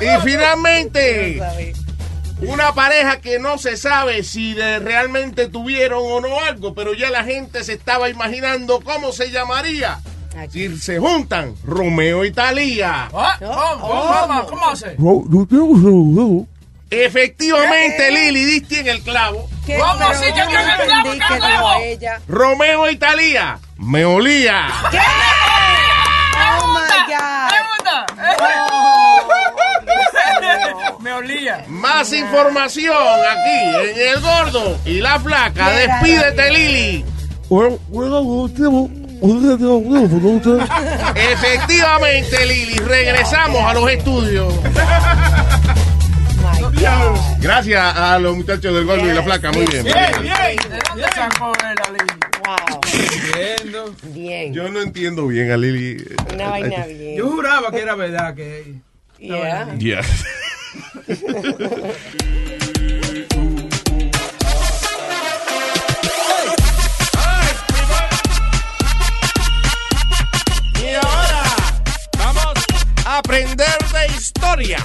Y 0.00 0.20
finalmente, 0.22 1.40
una 2.40 2.72
pareja 2.72 3.20
que 3.20 3.38
no 3.38 3.58
se 3.58 3.76
sabe 3.76 4.22
si 4.22 4.54
de- 4.54 4.78
realmente 4.78 5.48
tuvieron 5.48 6.00
o 6.04 6.20
no 6.20 6.40
algo, 6.40 6.74
pero 6.74 6.94
ya 6.94 7.10
la 7.10 7.24
gente 7.24 7.64
se 7.64 7.72
estaba 7.74 8.08
imaginando 8.08 8.80
cómo 8.80 9.12
se 9.12 9.30
llamaría. 9.30 9.98
Si 10.52 10.78
se 10.78 11.00
juntan, 11.00 11.56
Romeo 11.64 12.24
y 12.24 12.30
Talía. 12.30 13.08
Ah, 13.12 13.36
¿Cómo? 13.40 13.88
¿Cómo? 13.88 14.46
¿Cómo 14.46 14.68
hace? 14.68 14.94
Efectivamente, 16.90 18.10
Lili, 18.12 18.44
diste 18.44 18.80
en 18.80 18.86
el 18.88 19.02
clavo. 19.02 19.48
¿Qué? 19.66 19.76
¿Cómo 19.78 19.98
Pero 19.98 20.14
sí? 20.14 20.26
no 20.30 20.36
Yo 20.36 20.44
creo 20.46 20.48
que 20.48 20.82
el 20.82 20.88
clavo, 20.88 21.12
entendí 21.12 21.18
que 21.18 21.38
clavo. 21.38 21.80
ella. 21.82 22.20
Romeo 22.28 22.90
y 22.90 22.96
Talía. 22.96 23.58
Me 23.78 24.04
olía. 24.04 24.68
¿Qué? 24.92 24.98
Oh 26.60 26.66
my 26.68 27.12
God. 27.12 27.48
Oh, 28.40 29.28
Me 31.00 31.12
olía. 31.12 31.64
Más 31.68 32.12
información 32.12 32.94
aquí 32.94 33.90
en 33.90 34.08
El 34.08 34.20
Gordo 34.20 34.78
y 34.84 35.00
la 35.00 35.18
Flaca. 35.20 35.70
Despídete, 35.70 36.50
Lili. 36.50 37.04
Efectivamente, 41.14 42.46
Lili, 42.46 42.78
regresamos 42.78 43.62
a 43.62 43.74
los 43.74 43.90
estudios. 43.90 44.54
Gracias 47.40 47.96
a 47.96 48.18
los 48.18 48.36
muchachos 48.36 48.74
del 48.74 48.84
Gordo 48.84 49.06
y 49.06 49.12
la 49.12 49.22
Flaca. 49.22 49.52
Muy 49.52 49.66
bien. 49.66 49.84
Bien, 49.84 49.94
bien. 50.22 50.56
Wow. 52.44 52.80
Viendo. 53.34 53.94
Bien. 54.04 54.52
Yo 54.52 54.68
no 54.68 54.80
entiendo 54.80 55.26
bien 55.26 55.50
a 55.50 55.56
Lili. 55.56 56.04
Una 56.32 56.50
vaina 56.50 56.86
bien. 56.86 57.16
Yo 57.16 57.30
juraba 57.30 57.70
que 57.70 57.80
era 57.80 57.94
verdad 57.94 58.34
que. 58.34 58.80
Yeah. 59.18 59.74
Yeah. 59.78 60.02
Y 70.82 70.94
ahora 70.94 71.42
vamos 72.18 72.54
a 73.04 73.18
aprender 73.18 73.66
de 73.92 74.06
historia. 74.16 74.78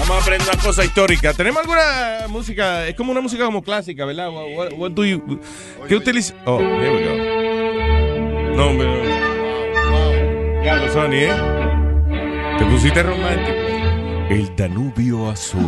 Vamos 0.00 0.18
a 0.18 0.22
aprender 0.22 0.48
una 0.52 0.62
cosa 0.62 0.84
histórica. 0.84 1.32
¿Tenemos 1.34 1.62
alguna 1.62 2.26
música? 2.28 2.86
Es 2.86 2.94
como 2.94 3.10
una 3.12 3.20
música 3.20 3.44
como 3.44 3.62
clásica, 3.62 4.04
¿verdad? 4.04 4.28
What, 4.30 4.92
do 4.92 5.04
you- 5.04 5.40
¿Qué 5.86 5.94
utiliza? 5.96 6.34
Oh, 6.46 6.58
here 6.60 6.90
we 6.90 7.04
go. 7.04 8.56
No, 8.56 8.66
hombre. 8.68 8.86
no. 8.86 8.98
Ya 10.64 10.76
lo 10.76 10.92
Sony, 10.92 11.14
¿eh? 11.14 11.32
Te 12.58 12.64
pusiste 12.64 13.02
romántico. 13.02 13.58
El 14.30 14.54
Danubio 14.56 15.30
Azul. 15.30 15.66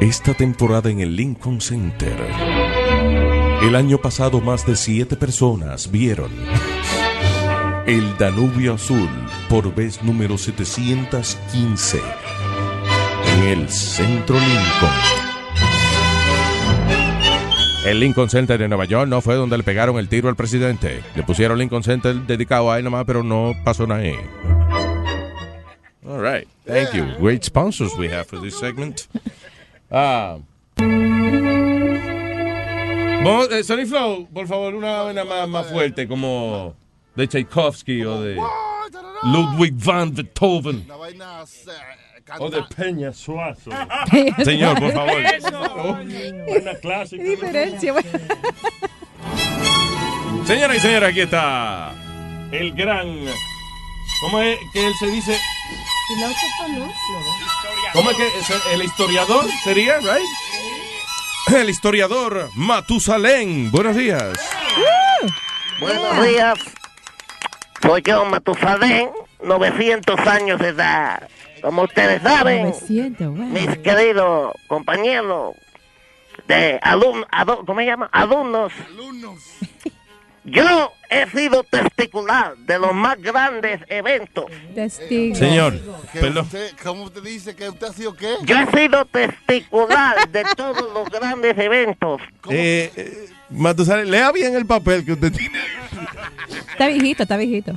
Esta 0.00 0.34
temporada 0.34 0.90
en 0.90 1.00
el 1.00 1.16
Lincoln 1.16 1.60
Center. 1.60 2.16
El 3.62 3.74
año 3.74 3.98
pasado 3.98 4.40
más 4.40 4.66
de 4.66 4.76
siete 4.76 5.16
personas 5.16 5.90
vieron 5.90 6.30
El 7.86 8.16
Danubio 8.16 8.74
Azul 8.74 9.08
por 9.48 9.74
vez 9.74 10.02
número 10.02 10.38
715 10.38 12.00
en 13.26 13.42
el 13.48 13.68
Centro 13.68 14.36
Lincoln. 14.38 15.27
El 17.88 18.00
Lincoln 18.00 18.28
Center 18.28 18.58
de 18.58 18.68
Nueva 18.68 18.84
York 18.84 19.08
no 19.08 19.22
fue 19.22 19.34
donde 19.34 19.56
le 19.56 19.64
pegaron 19.64 19.98
el 19.98 20.10
tiro 20.10 20.28
al 20.28 20.36
presidente. 20.36 21.02
Le 21.14 21.22
pusieron 21.22 21.58
Lincoln 21.58 21.82
Center 21.82 22.14
dedicado 22.14 22.70
a 22.70 22.76
él 22.76 22.84
nomás, 22.84 23.06
pero 23.06 23.22
no 23.22 23.56
pasó 23.64 23.86
nada 23.86 24.02
ahí. 24.02 24.12
All 26.06 26.20
right. 26.20 26.46
Thank 26.66 26.92
you. 26.92 27.06
Great 27.18 27.44
sponsors 27.44 27.96
we 27.96 28.12
have 28.12 28.26
for 28.26 28.42
this 28.42 28.58
segment. 28.58 29.08
Ah. 29.90 30.36
Vamos, 33.24 33.50
eh, 33.52 33.64
Sonny 33.64 33.86
Flow, 33.86 34.28
por 34.34 34.46
favor, 34.46 34.74
una 34.74 35.04
vaina 35.04 35.24
más, 35.24 35.48
más 35.48 35.66
fuerte, 35.68 36.06
como 36.06 36.76
de 37.16 37.26
Tchaikovsky 37.26 38.04
o 38.04 38.20
de 38.20 38.36
Ludwig 39.22 39.72
van 39.82 40.14
Beethoven. 40.14 40.86
O 42.38 42.50
de 42.50 42.62
Peña 42.76 43.12
Suazo. 43.12 43.70
Señor, 44.44 44.78
por 44.78 44.92
favor. 44.92 45.22
Una 46.60 46.74
clásica. 46.74 47.22
diferencia. 47.22 47.94
Señora 50.46 50.74
y 50.76 50.80
señora, 50.80 51.08
aquí 51.08 51.20
está 51.20 51.92
el 52.52 52.72
gran. 52.72 53.06
¿Cómo 54.20 54.40
es 54.40 54.58
que 54.72 54.86
él 54.86 54.92
se 54.98 55.06
dice? 55.06 55.38
Filósofo, 56.08 56.68
¿no? 56.70 56.86
No. 56.86 56.92
¿Cómo 57.92 58.10
es 58.10 58.16
que 58.16 58.26
es 58.38 58.50
el- 58.50 58.72
el 58.74 58.82
historiador 58.84 59.44
sería, 59.62 59.98
right? 59.98 61.54
El 61.54 61.68
historiador 61.70 62.48
Matusalén. 62.54 63.70
Buenos 63.70 63.96
días. 63.96 64.38
Buenos 65.80 66.24
días. 66.26 66.58
Soy 67.82 68.02
yo, 68.04 68.24
Matusalén, 68.24 69.10
900 69.42 70.18
años 70.26 70.58
de 70.58 70.68
edad. 70.68 71.28
Como 71.62 71.82
ustedes 71.82 72.22
saben, 72.22 72.62
900, 72.64 73.28
bueno. 73.36 73.46
mis 73.52 73.78
queridos 73.78 74.52
compañeros 74.66 75.54
de 76.46 76.78
alumnos, 76.82 77.26
¿cómo 77.66 77.80
se 77.80 77.86
llama? 77.86 78.08
Alumnos. 78.12 78.72
Yo 80.44 80.92
he 81.10 81.26
sido 81.28 81.62
testicular 81.64 82.56
de 82.56 82.78
los 82.78 82.94
más 82.94 83.20
grandes 83.20 83.80
eventos. 83.88 84.46
Testigo. 84.74 85.34
Señor, 85.36 85.78
Que 86.10 86.20
perdón. 86.20 86.46
usted- 86.46 86.72
¿Cómo 86.82 87.02
usted 87.04 87.22
dice 87.22 87.54
que 87.54 87.68
usted 87.68 87.86
ha 87.88 87.92
sido 87.92 88.14
qué? 88.16 88.34
Yo 88.44 88.56
he 88.58 88.66
sido 88.70 89.04
testicular 89.04 90.26
de 90.30 90.44
todos 90.56 90.90
los 90.94 91.10
grandes 91.10 91.58
eventos. 91.58 92.22
Eh, 92.48 92.90
eh, 92.96 93.28
Matusalén, 93.50 94.10
lea 94.10 94.32
bien 94.32 94.54
el 94.54 94.64
papel 94.64 95.04
que 95.04 95.12
usted 95.12 95.32
tiene. 95.32 95.58
Está 96.70 96.86
viejito, 96.86 97.24
está 97.24 97.36
viejito. 97.36 97.74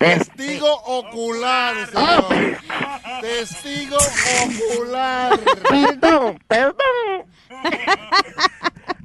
Testigo 0.00 0.72
ocular, 0.86 1.74
Ah, 1.94 2.22
señor. 2.26 3.20
Testigo 3.20 3.98
ocular. 4.46 5.38
Perdón, 5.68 6.38
perdón. 6.48 7.26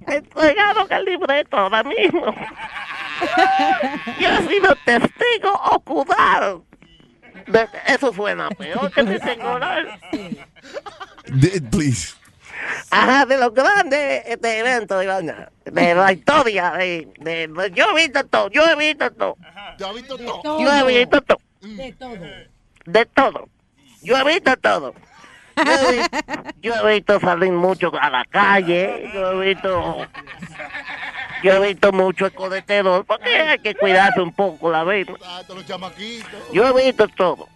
Dando 0.08 0.88
el 0.96 1.06
libreto 1.06 1.58
ahora 1.58 1.84
mismo. 1.84 2.34
Yo 4.22 4.30
he 4.30 4.48
sido 4.48 4.74
testigo 4.86 5.52
ocular. 5.72 6.60
Eso 7.88 8.14
suena 8.14 8.50
peor 8.52 8.90
que 8.94 9.04
testicular. 9.20 10.00
De- 11.26 11.62
please. 11.72 12.16
Ajá, 12.90 13.26
de 13.26 13.38
los 13.38 13.54
grandes 13.54 14.24
este, 14.26 14.60
eventos, 14.60 15.04
Ivana, 15.04 15.50
de 15.66 15.96
la 15.96 16.12
historia. 16.12 16.72
De, 16.72 17.08
de- 17.20 17.48
de- 17.48 17.72
yo 17.74 17.86
he 17.92 18.04
visto 18.04 18.24
todo, 18.26 18.50
yo 18.50 18.64
he 18.66 18.76
visto 18.76 19.12
todo. 19.12 19.38
Yo 19.78 19.90
he 19.92 19.94
visto 19.96 20.18
todo. 20.18 20.60
Yo 20.60 20.72
he 20.72 21.00
visto 21.00 21.22
todo. 21.22 21.40
De 21.62 21.94
todo. 21.94 22.18
De 22.86 23.06
todo. 23.06 23.50
Yo 24.02 24.18
he 24.18 24.24
visto 24.34 24.56
todo. 24.58 24.94
Yo 25.58 25.64
he, 25.72 25.92
vi- 25.98 26.08
yo 26.62 26.74
he 26.90 26.94
visto 26.96 27.20
salir 27.20 27.52
mucho 27.52 27.92
a 28.00 28.10
la 28.10 28.26
calle. 28.26 29.10
Yo 29.14 29.42
he 29.42 29.54
visto. 29.54 30.08
Yo 31.44 31.54
he 31.54 31.68
visto 31.68 31.92
mucho 31.92 32.26
escoletero. 32.28 33.04
Porque 33.06 33.30
hay 33.38 33.60
que 33.60 33.76
cuidarse 33.76 34.22
un 34.22 34.34
poco 34.34 34.70
la 34.72 34.84
vida. 34.84 35.14
Todos 35.48 35.60
los 35.60 35.66
chamaquitos. 35.66 36.30
Yo 36.54 36.68
he 36.78 36.86
visto 36.86 37.08
todo. 37.10 37.48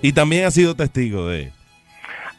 Y 0.00 0.12
también 0.12 0.46
ha 0.46 0.50
sido 0.50 0.74
testigo 0.74 1.26
de. 1.28 1.52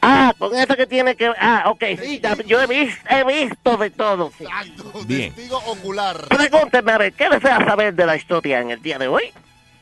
Ah, 0.05 0.33
con 0.37 0.53
eso 0.55 0.75
que 0.75 0.85
tiene 0.85 1.15
que. 1.15 1.31
Ah, 1.39 1.63
ok, 1.67 1.83
sí, 2.01 2.19
ya- 2.19 2.35
yo 2.45 2.61
he, 2.61 2.67
vis- 2.67 2.97
he 3.09 3.23
visto 3.23 3.77
de 3.77 3.89
todo. 3.89 4.31
sí. 4.37 4.45
Bien. 5.05 5.33
Testigo 5.33 5.57
ocular. 5.65 6.27
Pregúnteme, 6.27 6.91
a 6.91 6.97
ver, 6.97 7.13
¿qué 7.13 7.29
desea 7.29 7.63
saber 7.65 7.93
de 7.93 8.05
la 8.05 8.15
historia 8.15 8.59
en 8.59 8.71
el 8.71 8.81
día 8.81 8.97
de 8.99 9.07
hoy? 9.07 9.31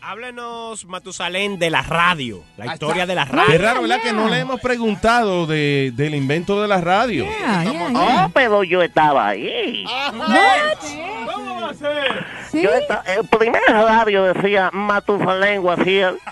Háblenos, 0.03 0.85
Matusalén, 0.85 1.59
de 1.59 1.69
la 1.69 1.83
radio. 1.83 2.43
La 2.57 2.73
historia 2.73 3.05
de 3.05 3.13
la 3.13 3.23
radio. 3.25 3.51
Qué 3.51 3.57
raro, 3.59 3.81
¿verdad? 3.83 4.01
Que 4.01 4.11
no 4.13 4.29
le 4.29 4.39
hemos 4.39 4.59
preguntado 4.59 5.45
de, 5.45 5.91
del 5.95 6.15
invento 6.15 6.59
de 6.59 6.67
la 6.67 6.81
radio. 6.81 7.27
Oh, 7.93 8.29
pero 8.33 8.63
yo 8.63 8.81
estaba 8.81 9.27
ahí. 9.27 9.85
¿Cómo 11.31 11.61
va 11.61 11.69
a 11.69 11.73
ser? 11.75 12.25
Yo 12.51 12.69
esta- 12.71 13.03
el 13.15 13.27
primer 13.27 13.61
radio 13.67 14.23
decía 14.33 14.71
Matusalén 14.73 15.61
Guaciel. 15.61 16.17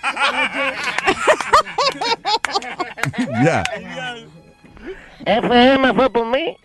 Ya. 3.44 3.64
FM 5.26 5.94
fue 5.94 6.10
por 6.10 6.26
mí. 6.26 6.58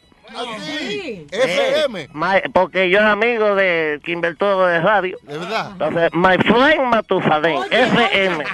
FM. 1.31 2.01
Eh, 2.03 2.09
my- 2.13 2.43
porque 2.53 2.91
yo 2.91 2.99
era 2.99 3.13
amigo 3.13 3.55
de 3.55 4.01
que 4.05 4.13
inventó 4.13 4.67
de 4.67 4.81
radio. 4.81 5.17
De 5.23 5.39
verdad. 5.39 5.71
Entonces, 5.73 6.11
my 6.13 6.37
friend 6.39 6.83
Matusalén, 6.91 7.63
FM. 7.71 8.45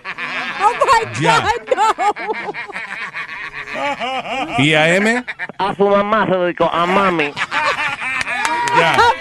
Oh 0.63 0.73
my. 0.73 1.05
God, 1.25 1.77
no. 1.77 1.95
¿Y 4.59 4.75
a 4.75 4.95
M? 4.97 5.25
A 5.59 5.75
su 5.75 5.89
mamá 5.89 6.27
se 6.27 6.37
dedicó, 6.37 6.71
a 6.73 6.87
mami. 6.87 7.33
Ya. 8.79 8.95
Cla- 8.95 9.15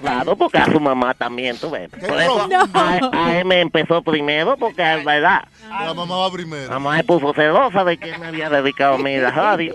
Claro, 0.00 0.36
porque 0.36 0.58
a 0.58 0.66
su 0.66 0.80
mamá 0.80 1.14
también, 1.14 1.56
tú 1.58 1.70
ves. 1.70 1.88
Por 1.90 2.20
eso 2.20 2.48
No. 2.48 2.68
a, 2.74 3.00
a 3.12 3.38
M 3.40 3.60
empezó 3.60 4.02
primero, 4.02 4.56
porque 4.56 4.82
es 4.98 5.04
verdad. 5.04 5.44
La 5.68 5.94
mamá 5.94 6.16
va 6.18 6.30
primero. 6.30 6.70
Mamá 6.70 6.96
se 6.98 7.04
puso 7.04 7.32
celosa 7.34 7.84
de 7.84 7.96
que 7.98 8.16
me 8.18 8.26
había 8.26 8.48
dedicado 8.50 8.94
a 8.94 8.98
mí 8.98 9.14
a 9.16 9.22
la 9.22 9.30
radio. 9.30 9.74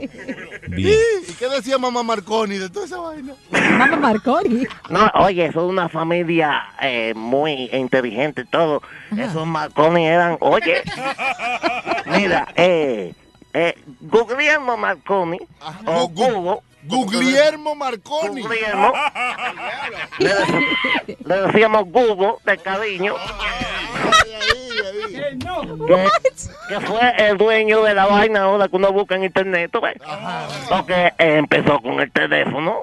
Bien. 0.67 0.97
¿Y 1.27 1.33
qué 1.33 1.49
decía 1.49 1.77
mamá 1.77 2.03
Marconi 2.03 2.57
de 2.57 2.69
toda 2.69 2.85
esa 2.85 2.99
vaina? 2.99 3.33
Mamá 3.51 3.95
Marconi. 3.97 4.65
No, 4.89 5.11
oye, 5.15 5.51
son 5.51 5.65
una 5.65 5.89
familia 5.89 6.63
eh, 6.81 7.13
muy 7.15 7.69
inteligente, 7.73 8.45
todo. 8.45 8.81
Esos 9.17 9.45
Marconi 9.47 10.05
eran, 10.07 10.37
oye, 10.39 10.81
mira, 12.05 12.47
eh, 12.55 13.13
eh, 13.53 13.75
Guglielmo 13.99 14.77
Marconi, 14.77 15.39
o 15.85 16.07
Gugo, 16.07 16.63
Guglielmo 16.83 17.75
Marconi. 17.75 18.41
Guglielmo, 18.41 18.93
le, 20.19 20.29
dec- 20.31 21.17
le 21.25 21.41
decíamos 21.41 21.85
Gugo 21.85 22.39
de 22.45 22.57
cariño, 22.57 23.15
que, 25.87 26.07
que 26.69 26.79
fue 26.81 27.13
el 27.17 27.37
dueño 27.37 27.83
de 27.83 27.93
la 27.93 28.05
vaina 28.07 28.43
ahora 28.43 28.67
que 28.67 28.75
uno 28.75 28.91
busca 28.91 29.15
en 29.15 29.23
internet, 29.25 29.69
¿tú 29.71 29.81
ves? 29.81 29.95
Porque 30.69 31.13
eh, 31.17 31.37
empezó 31.37 31.79
con 31.81 31.99
el 31.99 32.11
teléfono 32.11 32.79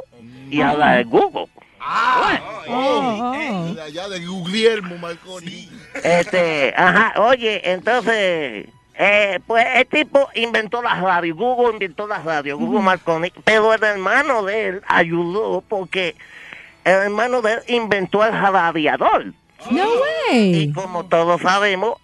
y 0.50 0.60
ahora 0.60 1.02
Google. 1.04 1.46
Oh, 1.80 2.38
oh. 2.68 3.72
De 3.74 3.80
allá 3.82 4.08
de 4.08 4.26
Guglielmo 4.26 4.98
Marconi. 4.98 5.68
Este, 6.02 6.74
ajá, 6.76 7.14
oye, 7.20 7.62
entonces, 7.72 8.66
eh, 9.00 9.38
pues 9.46 9.64
el 9.76 9.86
tipo 9.86 10.28
inventó 10.34 10.82
la 10.82 11.00
radio, 11.00 11.36
Google 11.36 11.74
inventó 11.74 12.08
la 12.08 12.18
radio, 12.18 12.58
Google 12.58 12.80
Marconi, 12.80 13.32
pero 13.44 13.72
el 13.72 13.82
hermano 13.84 14.42
de 14.42 14.66
él 14.68 14.82
ayudó 14.88 15.62
porque 15.68 16.16
el 16.84 16.92
hermano 16.94 17.40
de 17.40 17.52
él 17.52 17.60
inventó 17.68 18.24
el 18.24 18.32
radiador. 18.32 19.26
No 19.70 19.84
Y 20.32 20.32
way. 20.32 20.72
como 20.72 21.04
todos 21.04 21.40
sabemos, 21.42 21.94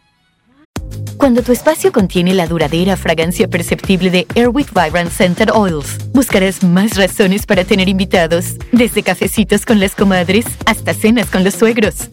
Cuando 1.16 1.42
tu 1.42 1.50
espacio 1.52 1.90
contiene 1.90 2.33
la 2.33 2.46
duradera 2.46 2.96
fragancia 2.96 3.48
perceptible 3.48 4.11
de 4.11 4.26
Airwick 4.37 4.68
Vibrant 4.72 5.11
Scented 5.11 5.50
Oils, 5.52 5.98
buscarás 6.12 6.62
más 6.62 6.96
razones 6.96 7.44
para 7.44 7.64
tener 7.64 7.88
invitados, 7.88 8.57
desde 8.70 9.02
cafecitos 9.02 9.66
con 9.66 9.80
las 9.80 9.96
comadres 9.96 10.44
hasta 10.66 10.94
cenas 10.94 11.28
con 11.28 11.42
los 11.42 11.54
suegros. 11.54 12.11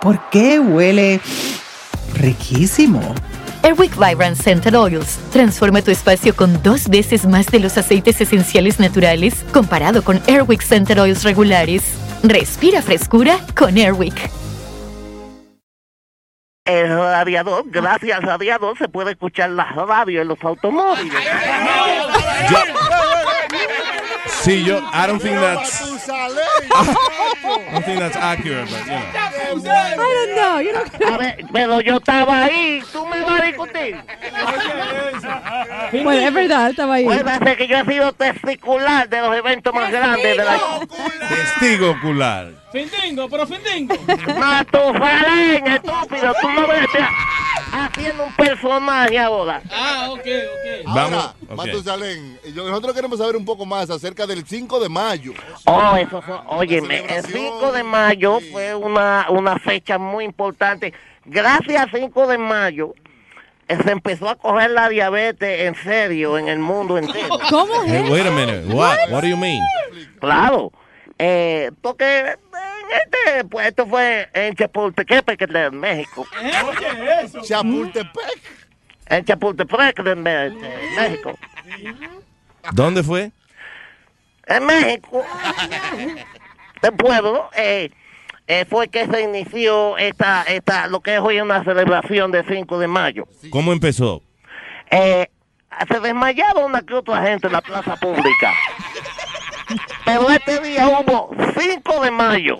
¿Por 0.00 0.18
qué 0.30 0.58
huele 0.58 1.20
riquísimo? 2.14 3.14
Airwick 3.64 3.96
Vibrant 3.96 4.36
Scented 4.36 4.78
Oils 4.78 5.18
transforma 5.32 5.80
tu 5.80 5.90
espacio 5.90 6.36
con 6.36 6.62
dos 6.62 6.86
veces 6.86 7.24
más 7.24 7.46
de 7.46 7.60
los 7.60 7.78
aceites 7.78 8.20
esenciales 8.20 8.78
naturales 8.78 9.42
comparado 9.54 10.04
con 10.04 10.20
Airwick 10.28 10.60
Scented 10.60 11.00
Oils 11.00 11.24
regulares. 11.24 11.82
Respira 12.22 12.82
frescura 12.82 13.38
con 13.56 13.78
Airwick. 13.78 14.30
el 16.66 16.88
radiador, 16.88 17.64
gracias 17.66 18.18
al 18.18 18.24
radiador, 18.24 18.76
se 18.76 18.88
puede 18.88 19.12
escuchar 19.12 19.50
la 19.50 19.64
radio 19.64 20.20
en 20.20 20.28
los 20.28 20.42
automóviles. 20.42 21.22
Sí, 24.44 24.62
yo, 24.62 24.78
I 24.92 25.06
don't 25.06 25.22
think 25.22 25.40
that's, 25.40 25.80
Matusalén. 25.80 26.36
I 26.70 27.72
don't 27.72 27.84
think 27.86 27.98
that's 27.98 28.16
accurate, 28.16 28.68
but, 28.68 28.80
you 28.84 28.92
know. 28.92 29.72
I 29.72 29.96
don't 29.96 30.34
know. 30.36 30.58
You 30.60 30.72
know. 30.74 31.14
A 31.14 31.16
ver, 31.16 31.36
pero 31.50 31.80
yo 31.80 31.96
estaba 31.96 32.44
ahí, 32.44 32.82
tú 32.92 33.06
me 33.06 33.22
vas 33.22 33.40
a 33.40 33.44
discutir. 33.46 33.96
Bueno, 35.92 36.20
es 36.20 36.34
verdad, 36.34 36.70
estaba 36.70 36.94
ahí. 36.94 37.04
Puede 37.04 37.24
ser 37.24 37.56
que 37.56 37.66
yo 37.66 37.78
he 37.78 37.84
sido 37.86 38.12
testicular 38.12 39.08
de 39.08 39.20
los 39.22 39.34
eventos 39.34 39.72
más 39.72 39.90
grandes 39.90 40.36
de 40.36 40.44
la 40.44 40.58
Testigo 41.26 41.92
ocular. 41.92 42.52
Findingo, 42.70 43.28
pero 43.30 43.46
Findingo. 43.46 43.96
Matusalén, 44.38 45.66
estúpido, 45.68 46.34
tú 46.42 46.50
no 46.50 46.66
ves 46.66 46.86
haciendo 47.74 48.24
un 48.24 48.32
personaje 48.34 49.18
ahora. 49.18 49.62
Ah, 49.72 50.08
ok, 50.10 50.20
ok. 50.20 50.86
Ahora, 50.86 51.34
Vamos. 51.48 51.56
Matusalén, 51.66 52.38
nosotros 52.54 52.94
queremos 52.94 53.18
saber 53.18 53.36
un 53.36 53.44
poco 53.44 53.66
más 53.66 53.90
acerca 53.90 54.26
del 54.26 54.44
5 54.46 54.80
de 54.80 54.88
mayo. 54.88 55.32
Oh, 55.66 55.96
eso 55.96 56.22
fue, 56.22 56.36
óyeme, 56.48 56.98
el 57.00 57.22
celebración. 57.22 57.52
5 57.60 57.72
de 57.72 57.82
mayo 57.82 58.38
fue 58.52 58.74
una, 58.74 59.26
una 59.30 59.58
fecha 59.58 59.98
muy 59.98 60.24
importante. 60.24 60.92
Gracias 61.24 61.82
al 61.82 61.90
5 61.90 62.26
de 62.26 62.38
mayo 62.38 62.94
eh, 63.68 63.78
se 63.82 63.90
empezó 63.92 64.28
a 64.28 64.36
coger 64.36 64.70
la 64.70 64.88
diabetes 64.88 65.60
en 65.60 65.74
serio 65.76 66.36
en 66.38 66.48
el 66.48 66.58
mundo 66.58 66.98
entero. 66.98 67.38
¿Cómo 67.50 67.72
Hey, 67.86 68.02
es? 68.04 68.10
wait 68.10 68.26
a 68.26 68.30
minute. 68.30 68.66
What? 68.74 68.96
What 69.10 69.22
do 69.22 69.28
you 69.28 69.36
mean? 69.38 69.62
Claro, 70.20 70.70
eh, 71.18 71.70
porque 71.80 72.36
este, 72.90 73.44
pues 73.44 73.68
esto 73.68 73.86
fue 73.86 74.28
en 74.32 74.54
Chapultepec, 74.54 75.48
de 75.48 75.70
México. 75.70 76.26
Chapultepec. 77.42 78.40
En 79.06 79.24
Chapultepec, 79.24 80.02
de 80.02 80.14
México. 80.14 81.38
¿Dónde 82.72 83.02
fue? 83.02 83.30
En 84.46 84.66
México, 84.66 85.24
el 86.82 86.92
pueblo, 86.92 87.50
eh, 87.56 87.90
eh, 88.46 88.66
fue 88.68 88.88
que 88.88 89.06
se 89.06 89.22
inició 89.22 89.96
esta, 89.96 90.42
esta, 90.42 90.86
lo 90.86 91.00
que 91.00 91.14
es 91.14 91.20
hoy 91.20 91.40
una 91.40 91.64
celebración 91.64 92.30
de 92.30 92.44
5 92.44 92.78
de 92.78 92.88
mayo. 92.88 93.26
¿Cómo 93.50 93.72
empezó? 93.72 94.22
Eh, 94.90 95.28
se 95.88 96.00
desmayaba 96.00 96.64
una 96.64 96.82
que 96.82 96.94
otra 96.94 97.22
gente 97.22 97.46
en 97.46 97.54
la 97.54 97.62
plaza 97.62 97.96
pública. 97.96 98.52
Pero 100.04 100.30
este 100.30 100.60
día 100.60 100.88
hubo 100.88 101.30
5 101.58 102.00
de 102.02 102.10
mayo. 102.10 102.58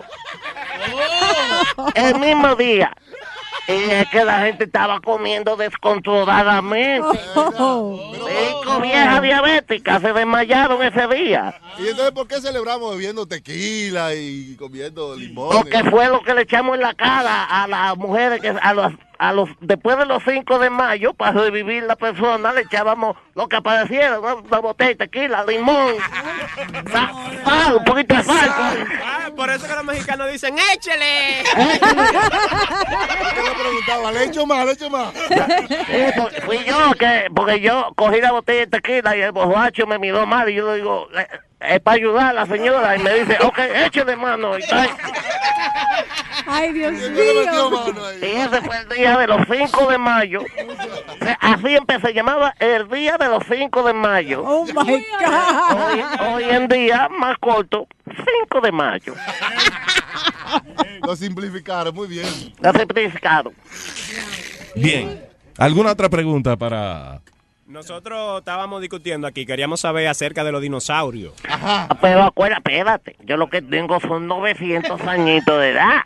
El 1.95 2.19
mismo 2.19 2.55
día. 2.55 2.95
Y 3.67 3.89
es 3.89 4.07
que 4.09 4.23
la 4.23 4.41
gente 4.41 4.65
estaba 4.65 4.99
comiendo 5.01 5.55
descontroladamente. 5.55 7.19
Cinco 7.33 8.79
viejas 8.81 9.21
diabéticas 9.21 10.01
se 10.01 10.13
desmayaron 10.13 10.83
ese 10.83 11.07
día. 11.07 11.59
¿Y 11.79 11.87
entonces 11.87 12.11
por 12.11 12.27
qué 12.27 12.39
celebramos 12.41 12.91
bebiendo 12.91 13.27
tequila 13.27 14.13
y 14.13 14.55
comiendo 14.55 15.15
limón? 15.15 15.49
Porque 15.49 15.83
fue 15.89 16.07
lo 16.09 16.21
que 16.21 16.35
le 16.35 16.43
echamos 16.43 16.75
en 16.75 16.81
la 16.81 16.93
cara 16.93 17.45
a 17.45 17.67
las 17.67 17.97
mujeres 17.97 18.39
que 18.39 18.49
a 18.49 18.73
los 18.73 18.93
a 19.19 19.33
los 19.33 19.49
después 19.59 19.97
de 19.97 20.05
los 20.05 20.23
5 20.23 20.59
de 20.59 20.69
mayo 20.69 21.13
para 21.13 21.31
revivir 21.33 21.83
la 21.83 21.95
persona 21.95 22.51
le 22.53 22.61
echábamos 22.61 23.17
lo 23.35 23.47
que 23.47 23.55
apareciera, 23.57 24.19
una, 24.19 24.35
una 24.35 24.59
botella 24.59 24.89
de 24.89 24.95
tequila, 24.95 25.43
limón, 25.45 25.95
sa- 26.91 27.11
sal, 27.43 27.75
un 27.77 27.83
poquito 27.83 28.15
de 28.15 28.23
sal. 28.23 28.49
Ah, 29.03 29.29
por 29.35 29.49
eso 29.49 29.67
que 29.67 29.73
los 29.73 29.83
mexicanos 29.83 30.31
dicen, 30.31 30.55
échele. 30.73 31.43
Yo 31.55 33.43
le 33.43 33.51
preguntaba, 33.59 34.11
¿le 34.11 34.23
echo 34.25 34.45
más? 34.45 34.65
¿Le 34.65 34.71
echo 34.71 34.89
más? 34.89 35.13
Sí, 35.13 36.03
porque 36.17 36.41
fui 36.41 36.63
yo 36.65 36.91
que 36.97 37.27
porque 37.35 37.59
yo 37.59 37.91
cogí 37.95 38.21
la 38.21 38.31
botella 38.31 38.59
de 38.61 38.67
tequila 38.67 39.15
y 39.17 39.21
el 39.21 39.31
borracho 39.31 39.85
me 39.87 39.99
miró 39.99 40.25
mal 40.25 40.49
y 40.49 40.55
yo 40.55 40.69
le 40.71 40.77
digo 40.77 41.07
"Eh, 41.17 41.27
es 41.59 41.79
para 41.79 41.95
ayudar 41.95 42.27
a 42.27 42.33
la 42.33 42.45
señora 42.45 42.95
y 42.95 42.99
me 42.99 43.13
dice 43.13 43.37
ok 43.41 43.59
échele 43.85 44.15
mano 44.15 44.57
y 44.57 44.61
tal. 44.67 44.89
Ay, 46.47 46.73
Dios 46.73 46.93
Y 48.21 48.25
ese 48.25 48.61
fue 48.61 48.77
el 48.77 48.89
día 48.89 49.17
de 49.17 49.27
los 49.27 49.41
5 49.49 49.87
de 49.91 49.97
mayo. 49.97 50.41
Así 51.39 51.75
empecé, 51.75 52.07
se 52.07 52.13
llamaba 52.13 52.53
el 52.59 52.87
día 52.89 53.17
de 53.17 53.27
los 53.27 53.43
5 53.49 53.83
de 53.83 53.93
mayo. 53.93 54.43
Oh 54.45 54.65
my 54.65 54.73
God. 54.73 55.75
Hoy, 55.75 56.03
hoy 56.27 56.43
en 56.43 56.67
día, 56.67 57.09
más 57.09 57.37
corto, 57.39 57.87
5 58.05 58.61
de 58.61 58.71
mayo. 58.71 59.15
Lo 61.01 61.15
simplificaron, 61.15 61.93
muy 61.93 62.07
bien. 62.07 62.27
Lo 62.61 62.73
simplificaron. 62.73 63.53
Bien. 64.75 65.25
¿Alguna 65.57 65.91
otra 65.91 66.09
pregunta 66.09 66.57
para...? 66.57 67.21
Nosotros 67.67 68.39
estábamos 68.39 68.79
discutiendo 68.79 69.25
aquí, 69.25 69.43
queríamos 69.43 69.79
saber 69.79 70.07
acerca 70.07 70.43
de 70.43 70.51
los 70.51 70.61
dinosaurios. 70.61 71.33
Pero 71.99 72.21
acuérdate, 72.21 72.61
espérate, 72.77 73.15
yo 73.23 73.37
lo 73.37 73.49
que 73.49 73.63
tengo 73.63 73.99
son 73.99 74.27
900 74.27 75.01
añitos 75.07 75.59
de 75.59 75.71
edad. 75.71 76.01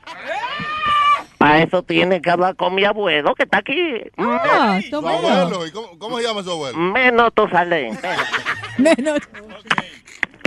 Para 1.38 1.62
eso 1.62 1.84
tiene 1.84 2.22
que 2.22 2.30
hablar 2.30 2.56
con 2.56 2.76
mi 2.76 2.86
abuelo 2.86 3.36
que 3.36 3.44
está 3.44 3.58
aquí. 3.58 4.02
Ah. 4.18 4.80
¿Y 4.82 4.90
cómo, 4.90 6.00
cómo 6.00 6.18
se 6.18 6.24
llama 6.24 6.44
su 6.44 6.52
abuelo? 6.52 6.78
Menos 6.78 7.34
tu 7.34 7.48
salén. 7.50 8.00
Menos. 8.78 9.20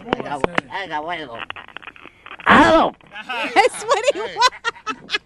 Venga, 0.05 0.97
abuelo. 0.97 1.35
¡Aló! 2.47 2.93
That's 3.55 3.85
what 3.85 4.03
he 4.15 4.21
wants. 4.21 5.21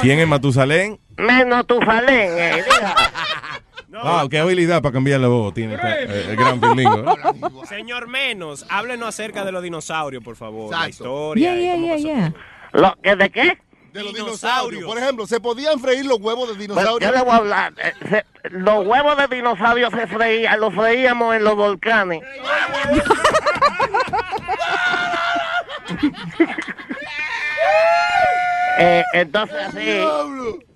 ¿Quién 0.00 0.18
es 0.18 0.26
Matusalén? 0.26 0.98
Menos 1.16 1.66
tu 1.66 1.78
salén, 1.82 2.38
eh, 2.38 2.64
diga. 2.64 2.94
Ah, 4.02 4.26
qué 4.30 4.38
habilidad 4.38 4.82
para 4.82 4.92
cambiar 4.92 5.20
la 5.20 5.28
voz 5.28 5.54
tiene 5.54 5.74
eh, 5.74 6.26
el 6.30 6.36
gran 6.36 6.60
bilingüe. 6.60 7.04
Señor 7.68 8.08
Menos, 8.08 8.66
háblenos 8.68 9.08
acerca 9.08 9.44
de 9.44 9.52
los 9.52 9.62
dinosaurios, 9.62 10.22
por 10.22 10.36
favor. 10.36 10.70
La 10.70 10.88
historia. 10.88 11.54
Yeah, 11.54 11.60
y 11.60 11.62
yeah, 11.62 11.76
yeah, 11.76 11.94
pasó. 11.94 12.06
yeah. 12.06 12.34
¿Lo, 12.72 12.96
que 13.02 13.16
¿De 13.16 13.30
qué? 13.30 13.58
De 13.92 14.02
los 14.02 14.14
dinosaurios. 14.14 14.82
Por 14.84 14.98
ejemplo, 14.98 15.26
¿se 15.26 15.38
podían 15.38 15.78
freír 15.78 16.04
los 16.06 16.18
huevos 16.18 16.48
de 16.48 16.54
Pues, 16.54 16.66
dinosaurio? 16.68 17.08
yo 17.08 17.14
le 17.14 17.22
voy 17.22 17.30
a 17.32 17.36
hablar. 17.36 17.72
eh, 17.78 17.92
se- 18.08 18.26
los 18.50 18.84
huevos 18.86 19.16
de 19.16 19.28
dinosaurio 19.36 19.90
se 19.90 20.06
freían, 20.08 20.58
los 20.60 20.74
freíamos 20.74 21.36
en 21.36 21.44
los 21.44 21.54
volcanes. 21.54 22.22
Eh, 28.78 29.04
entonces 29.12 29.56
así, 29.68 30.02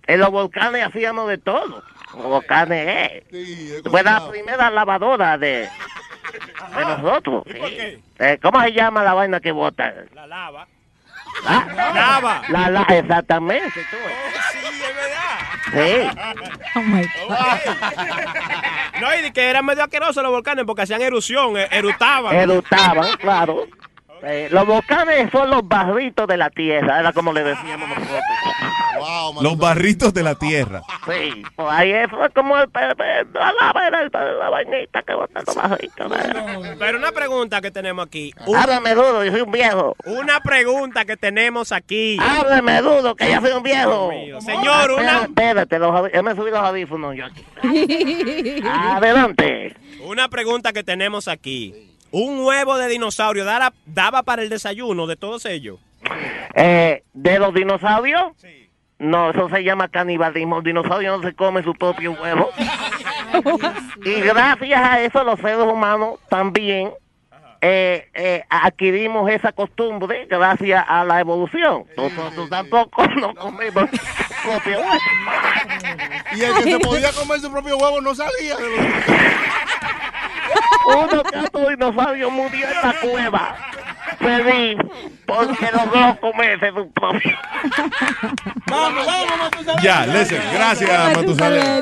en 0.06 0.20
los 0.20 0.30
volcanes 0.30 0.86
hacíamos 0.86 1.28
de 1.28 1.38
todo. 1.38 1.82
Los 2.18 2.26
volcanes, 2.26 2.88
eh. 2.88 3.80
Fue 3.88 4.02
la 4.02 4.28
primera 4.28 4.70
lavadora 4.70 5.38
de, 5.38 5.68
de 6.76 6.84
nosotros. 6.84 7.44
sí. 7.46 8.02
Eh, 8.18 8.38
¿Cómo 8.42 8.60
se 8.62 8.72
llama 8.72 9.04
la 9.04 9.14
vaina 9.14 9.40
que 9.40 9.52
bota? 9.52 9.94
La 10.14 10.26
lava. 10.26 10.66
¿Ah? 11.46 11.66
Lava. 11.94 12.42
La, 12.48 12.68
la, 12.70 12.82
exactamente, 12.82 13.80
tú. 13.90 13.96
Sí. 15.72 16.08
Oh 16.74 16.80
my 16.80 17.08
No, 19.00 19.26
y 19.26 19.30
que 19.30 19.48
eran 19.48 19.64
medio 19.64 19.84
asquerosos 19.84 20.22
los 20.22 20.32
volcanes 20.32 20.64
porque 20.64 20.82
hacían 20.82 21.00
erupción, 21.02 21.56
eh, 21.56 21.68
erutaban. 21.70 22.34
Erutaban, 22.34 23.16
claro. 23.18 23.66
Eh, 24.22 24.48
los 24.50 24.66
volcanes 24.66 25.30
son 25.30 25.50
los 25.50 25.66
barritos 25.68 26.26
de 26.26 26.36
la 26.36 26.50
tierra, 26.50 26.98
era 26.98 27.12
como 27.12 27.32
le 27.32 27.44
decíamos 27.44 27.88
nosotros. 27.88 28.22
Los 29.40 29.56
barritos 29.58 30.12
de 30.14 30.22
la 30.22 30.34
tierra. 30.34 30.82
Sí, 31.08 31.42
pues 31.56 31.68
ahí 31.70 31.90
es 31.90 32.10
fue 32.10 32.28
como 32.30 32.58
el, 32.58 32.68
la 32.74 34.50
vainita 34.50 35.02
que 35.02 35.14
botan 35.14 35.42
los 35.46 35.54
barritos. 35.56 36.12
Pero 36.78 36.98
una 36.98 37.12
pregunta 37.12 37.60
que 37.62 37.70
tenemos 37.70 38.04
aquí. 38.06 38.30
Háblame 38.54 38.94
duro, 38.94 39.24
yo 39.24 39.32
soy 39.32 39.40
un 39.40 39.50
viejo. 39.50 39.96
Una 40.04 40.40
pregunta 40.40 41.06
que 41.06 41.16
tenemos 41.16 41.72
aquí. 41.72 42.18
Háblame 42.20 42.82
duro, 42.82 43.14
que 43.16 43.30
yo 43.32 43.40
soy 43.40 43.52
un 43.52 43.62
viejo. 43.62 44.10
Señor, 44.40 44.90
una- 44.90 45.22
Espérate, 45.22 45.76
espérate, 45.76 45.78
los 45.78 46.12
yo 46.12 46.22
me 46.22 46.34
subí 46.34 46.50
los 46.50 46.60
audífonos 46.60 47.16
yo 47.16 47.24
aquí. 47.24 47.44
Adelante. 48.68 49.74
Una 50.02 50.28
pregunta 50.28 50.72
que 50.72 50.82
tenemos 50.84 51.26
aquí. 51.28 51.74
¿Un 52.10 52.40
huevo 52.40 52.76
de 52.78 52.88
dinosaurio 52.88 53.44
daba, 53.44 53.72
daba 53.86 54.22
para 54.22 54.42
el 54.42 54.48
desayuno 54.48 55.06
de 55.06 55.16
todos 55.16 55.44
ellos? 55.46 55.78
Eh, 56.54 57.02
¿De 57.12 57.38
los 57.38 57.52
dinosaurios? 57.54 58.32
No, 58.98 59.30
eso 59.30 59.48
se 59.48 59.62
llama 59.62 59.88
canibalismo. 59.88 60.58
El 60.58 60.64
dinosaurio 60.64 61.16
no 61.16 61.22
se 61.22 61.34
come 61.34 61.62
su 61.62 61.72
propio 61.74 62.12
huevo. 62.12 62.50
y 64.04 64.20
gracias 64.20 64.80
a 64.82 65.00
eso 65.00 65.22
los 65.22 65.38
seres 65.40 65.58
humanos 65.58 66.18
también 66.28 66.90
eh, 67.60 68.08
eh, 68.14 68.44
adquirimos 68.48 69.28
esa 69.28 69.50
costumbre 69.50 70.26
gracias 70.26 70.84
a 70.86 71.04
la 71.04 71.20
evolución. 71.20 71.84
Nosotros 71.96 72.48
tampoco 72.50 73.06
no 73.16 73.34
comemos 73.34 73.90
su 73.90 74.48
propio 74.48 74.78
huevo. 74.78 74.92
Y 76.36 76.42
el 76.42 76.54
que 76.54 76.62
se 76.62 76.78
podía 76.78 77.12
comer 77.12 77.40
su 77.40 77.50
propio 77.50 77.76
huevo 77.76 78.00
no 78.00 78.14
salía 78.14 78.56
de 78.56 78.68
los 78.68 78.86
Uno 80.86 81.22
que 81.24 81.70
dinosaurio 81.70 82.30
murió 82.30 82.66
en 82.68 82.88
la 82.88 82.94
cueva. 83.00 83.56
Feliz, 84.18 84.78
porque 85.28 85.70
logró 85.70 86.18
comerse 86.20 86.72
su 86.72 86.90
propio. 86.90 87.36
Vamos, 88.66 89.06
vamos, 89.06 89.38
Matusalén. 89.38 89.82
Ya, 89.82 90.06
listen, 90.06 90.42
gracias, 90.52 91.16
Matusalén. 91.16 91.80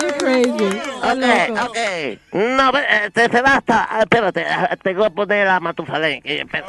Ok, 1.03 1.61
ok. 1.69 1.79
No, 2.33 2.73
ve, 2.73 2.81
eh, 2.89 3.11
te 3.13 3.29
se 3.29 3.43
da 3.43 3.57
hasta. 3.57 3.89
ah, 3.91 4.01
Espérate, 4.01 4.45
ah, 4.45 4.77
tengo 4.83 5.05
que 5.05 5.11
poner 5.11 5.49
a 5.49 5.61
Matusalén. 5.61 6.21
espera. 6.25 6.67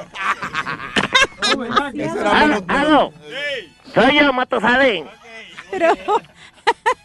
Aló, 2.33 2.63
aló. 2.67 3.13
Soy 3.93 4.19
yo, 4.19 4.33
Matusalén. 4.33 5.05
Pero. 5.71 5.93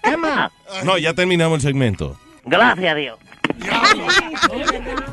¿Qué 0.03 0.17
más? 0.17 0.51
No, 0.85 0.99
ya 0.99 1.15
terminamos 1.15 1.57
el 1.57 1.63
segmento. 1.63 2.19
Gracias 2.45 2.93
a 2.93 2.95
Dios. 2.95 3.19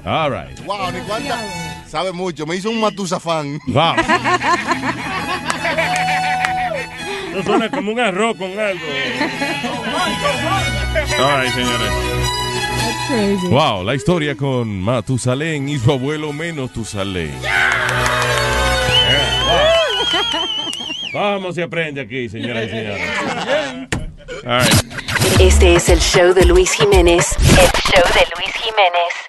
All 0.06 0.32
right. 0.32 0.60
Wow, 0.66 0.92
ni 0.92 1.00
cuánta. 1.02 1.38
Sabe 1.90 2.12
mucho. 2.12 2.46
Me 2.46 2.56
hizo 2.56 2.70
un 2.70 2.80
matusafán. 2.80 3.60
Wow. 3.68 3.96
Eso 7.32 7.44
suena 7.44 7.70
como 7.70 7.92
un 7.92 8.00
arroz 8.00 8.38
con 8.38 8.52
algo. 8.60 8.86
Right, 11.18 11.54
señores. 11.54 11.92
Wow, 13.50 13.84
la 13.84 13.96
historia 13.96 14.36
con 14.36 14.82
Matusalén 14.82 15.68
y 15.68 15.80
su 15.80 15.92
abuelo 15.92 16.32
menos 16.32 16.72
Tusalén. 16.72 17.34
Vamos, 21.12 21.56
se 21.56 21.64
aprende 21.64 22.02
aquí, 22.02 22.30
señoras 22.30 22.66
y 22.66 22.70
señores. 22.70 23.02
All 24.46 24.62
right. 24.62 24.90
Este 25.40 25.74
es 25.74 25.90
el 25.90 26.00
show 26.00 26.34
de 26.34 26.46
Luis 26.46 26.72
Jiménez. 26.74 27.36
El 27.40 27.72
show 27.92 28.04
de 28.14 28.28
Luis 28.36 28.54
Jiménez. 28.56 29.29